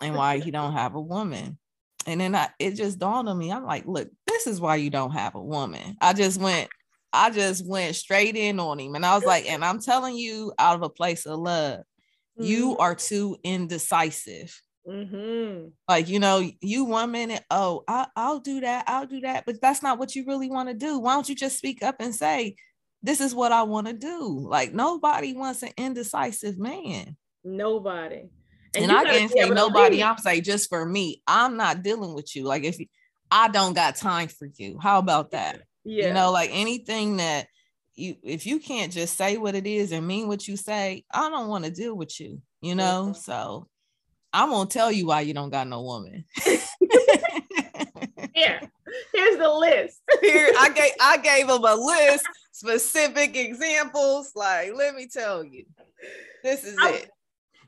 [0.00, 1.58] and why he don't have a woman.
[2.06, 3.52] And then I, it just dawned on me.
[3.52, 5.96] I'm like, look, this is why you don't have a woman.
[6.00, 6.68] I just went,
[7.14, 8.94] I just went straight in on him.
[8.94, 12.44] And I was like, and I'm telling you out of a place of love, mm-hmm.
[12.44, 14.60] you are too indecisive.
[14.86, 15.68] Mm-hmm.
[15.88, 19.60] Like, you know, you one minute, oh, I, I'll do that, I'll do that, but
[19.62, 20.98] that's not what you really want to do.
[20.98, 22.56] Why don't you just speak up and say,
[23.02, 24.46] this is what I want to do?
[24.48, 27.16] Like, nobody wants an indecisive man.
[27.44, 28.28] Nobody.
[28.74, 32.34] And, and I can't say nobody, I'm saying just for me, I'm not dealing with
[32.34, 32.44] you.
[32.44, 32.78] Like, if
[33.30, 35.62] I don't got time for you, how about that?
[35.84, 36.08] Yeah.
[36.08, 37.46] You know, like anything that
[37.94, 41.28] you if you can't just say what it is and mean what you say, I
[41.28, 43.08] don't want to deal with you, you know?
[43.10, 43.20] Mm-hmm.
[43.20, 43.68] So
[44.32, 46.24] I'm gonna tell you why you don't got no woman.
[48.34, 48.60] Here,
[49.12, 50.00] here's the list.
[50.20, 54.32] Here, I gave I gave him a list, specific examples.
[54.34, 55.64] Like, let me tell you,
[56.42, 57.10] this is I, it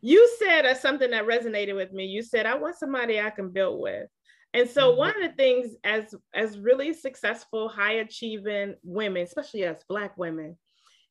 [0.07, 2.07] you said uh, something that resonated with me.
[2.07, 4.09] You said, I want somebody I can build with.
[4.57, 4.99] And so mm-hmm.
[4.99, 10.57] one of the things as as really successful, high achieving women, especially as black women,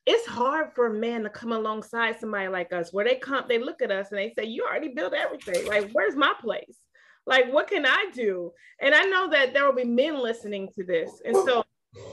[0.08, 3.84] it's hard for men to come alongside somebody like us where they come, they look
[3.84, 5.68] at us and they say, You already built everything.
[5.68, 6.80] Like, where's my place?
[7.28, 8.52] Like, what can I do?
[8.82, 11.22] And I know that there will be men listening to this.
[11.24, 11.64] And so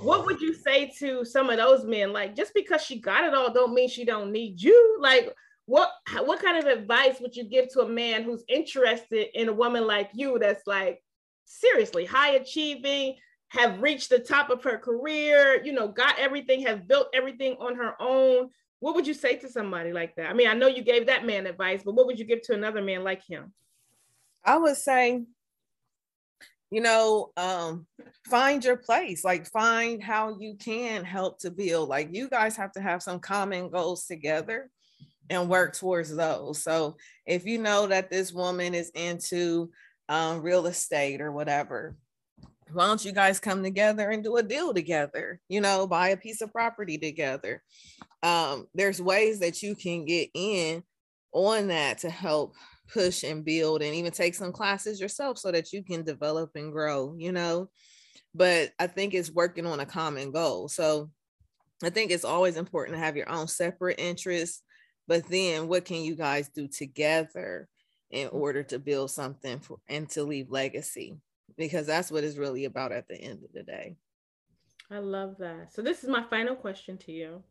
[0.01, 2.13] what would you say to some of those men?
[2.13, 4.99] Like, just because she got it all don't mean she don't need you.
[5.01, 5.91] Like, what
[6.25, 9.87] what kind of advice would you give to a man who's interested in a woman
[9.87, 11.01] like you that's like
[11.45, 13.17] seriously high achieving,
[13.49, 17.77] have reached the top of her career, you know, got everything, has built everything on
[17.77, 18.51] her own?
[18.81, 20.31] What would you say to somebody like that?
[20.31, 22.55] I mean, I know you gave that man advice, but what would you give to
[22.55, 23.53] another man like him?
[24.45, 25.23] I would say
[26.73, 27.87] you know um
[28.25, 32.73] find your place like find how you can help to build like you guys have
[32.73, 34.71] to have some common goals together
[35.29, 39.71] and work towards those so if you know that this woman is into
[40.13, 41.97] um, real estate or whatever
[42.73, 46.17] why don't you guys come together and do a deal together you know buy a
[46.17, 47.63] piece of property together
[48.23, 50.83] um, there's ways that you can get in
[51.33, 52.55] on that to help
[52.93, 56.73] push and build and even take some classes yourself so that you can develop and
[56.73, 57.69] grow, you know.
[58.35, 60.69] But I think it's working on a common goal.
[60.69, 61.11] So
[61.83, 64.63] I think it's always important to have your own separate interests,
[65.09, 67.69] but then what can you guys do together
[68.13, 68.35] in mm.
[68.35, 71.17] order to build something for, and to leave legacy?
[71.57, 73.97] Because that's what it's really about at the end of the day.
[74.91, 75.73] I love that.
[75.75, 77.43] So this is my final question to you.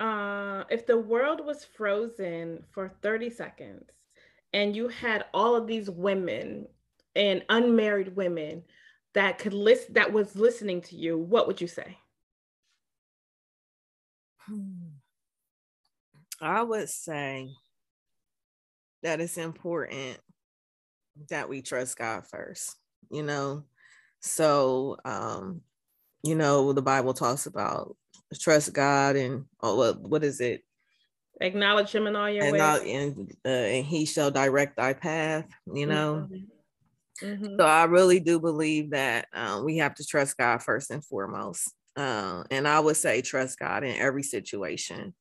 [0.00, 3.90] Uh, if the world was frozen for 30 seconds,
[4.52, 6.66] and you had all of these women
[7.16, 8.62] and unmarried women
[9.14, 11.98] that could list that was listening to you, what would you say?
[16.40, 17.50] I would say
[19.02, 20.18] that it's important
[21.30, 22.76] that we trust God first,
[23.10, 23.64] you know.
[24.20, 25.62] So um,
[26.22, 27.96] you know, the Bible talks about
[28.34, 30.62] trust God and oh, what what is it?
[31.40, 32.82] Acknowledge him in all your and ways.
[32.84, 36.26] And, uh, and he shall direct thy path, you know.
[36.30, 37.26] Mm-hmm.
[37.26, 37.56] Mm-hmm.
[37.58, 41.72] So I really do believe that um, we have to trust God first and foremost.
[41.96, 45.14] Uh, and I would say trust God in every situation.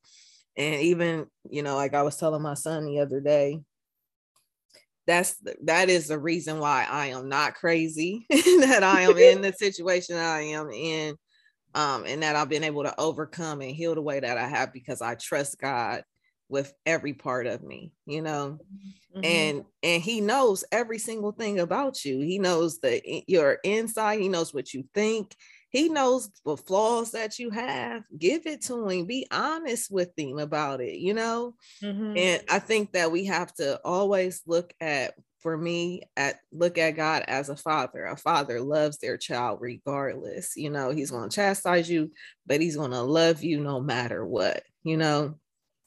[0.56, 3.60] And even, you know, like I was telling my son the other day,
[5.08, 9.54] that's that is the reason why I am not crazy, that I am in the
[9.58, 11.16] situation I am in
[11.74, 14.74] um, and that I've been able to overcome and heal the way that I have
[14.74, 16.04] because I trust God
[16.50, 18.60] with every part of me, you know.
[19.16, 19.22] Mm-hmm.
[19.24, 22.20] And and he knows every single thing about you.
[22.20, 25.36] He knows the your inside, he knows what you think.
[25.70, 28.04] He knows the flaws that you have.
[28.18, 29.06] Give it to him.
[29.06, 31.56] Be honest with him about it, you know?
[31.84, 32.18] Mm-hmm.
[32.18, 36.92] And I think that we have to always look at for me at look at
[36.92, 38.06] God as a father.
[38.06, 40.56] A father loves their child regardless.
[40.56, 42.12] You know, he's going to chastise you,
[42.46, 45.36] but he's going to love you no matter what, you know.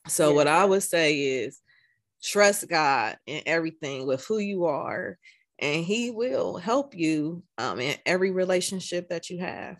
[0.06, 0.34] So yeah.
[0.34, 1.58] what I would say is
[2.22, 5.18] trust God in everything with who you are
[5.60, 9.78] and he will help you um, in every relationship that you have.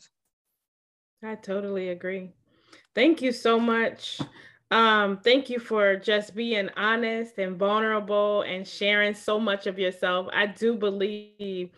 [1.23, 2.31] I totally agree.
[2.95, 4.21] Thank you so much
[4.71, 10.29] um, thank you for just being honest and vulnerable and sharing so much of yourself.
[10.33, 11.71] I do believe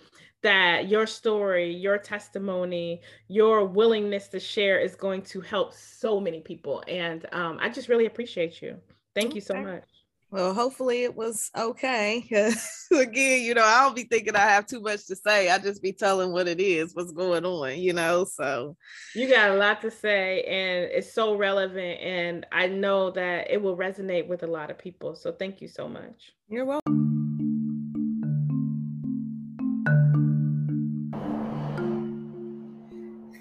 [0.43, 6.41] that your story, your testimony, your willingness to share is going to help so many
[6.41, 6.83] people.
[6.87, 8.77] And um, I just really appreciate you.
[9.15, 9.85] Thank you so much.
[10.33, 12.25] Well, hopefully it was okay.
[12.91, 15.51] Again, you know, I don't be thinking I have too much to say.
[15.51, 18.25] I just be telling what it is, what's going on, you know.
[18.25, 18.75] So
[19.15, 22.01] you got a lot to say and it's so relevant.
[22.01, 25.15] And I know that it will resonate with a lot of people.
[25.17, 26.33] So thank you so much.
[26.49, 26.81] You're welcome.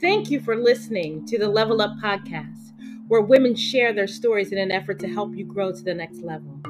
[0.02, 2.74] Thank you for listening to the Level Up Podcast,
[3.08, 6.22] where women share their stories in an effort to help you grow to the next
[6.22, 6.62] level.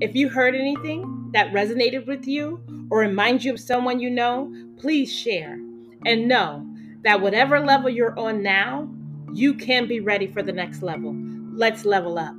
[0.00, 4.52] If you heard anything that resonated with you or reminds you of someone you know,
[4.78, 5.58] please share.
[6.06, 6.66] And know
[7.02, 8.88] that whatever level you're on now,
[9.32, 11.14] you can be ready for the next level.
[11.52, 12.34] Let's level up.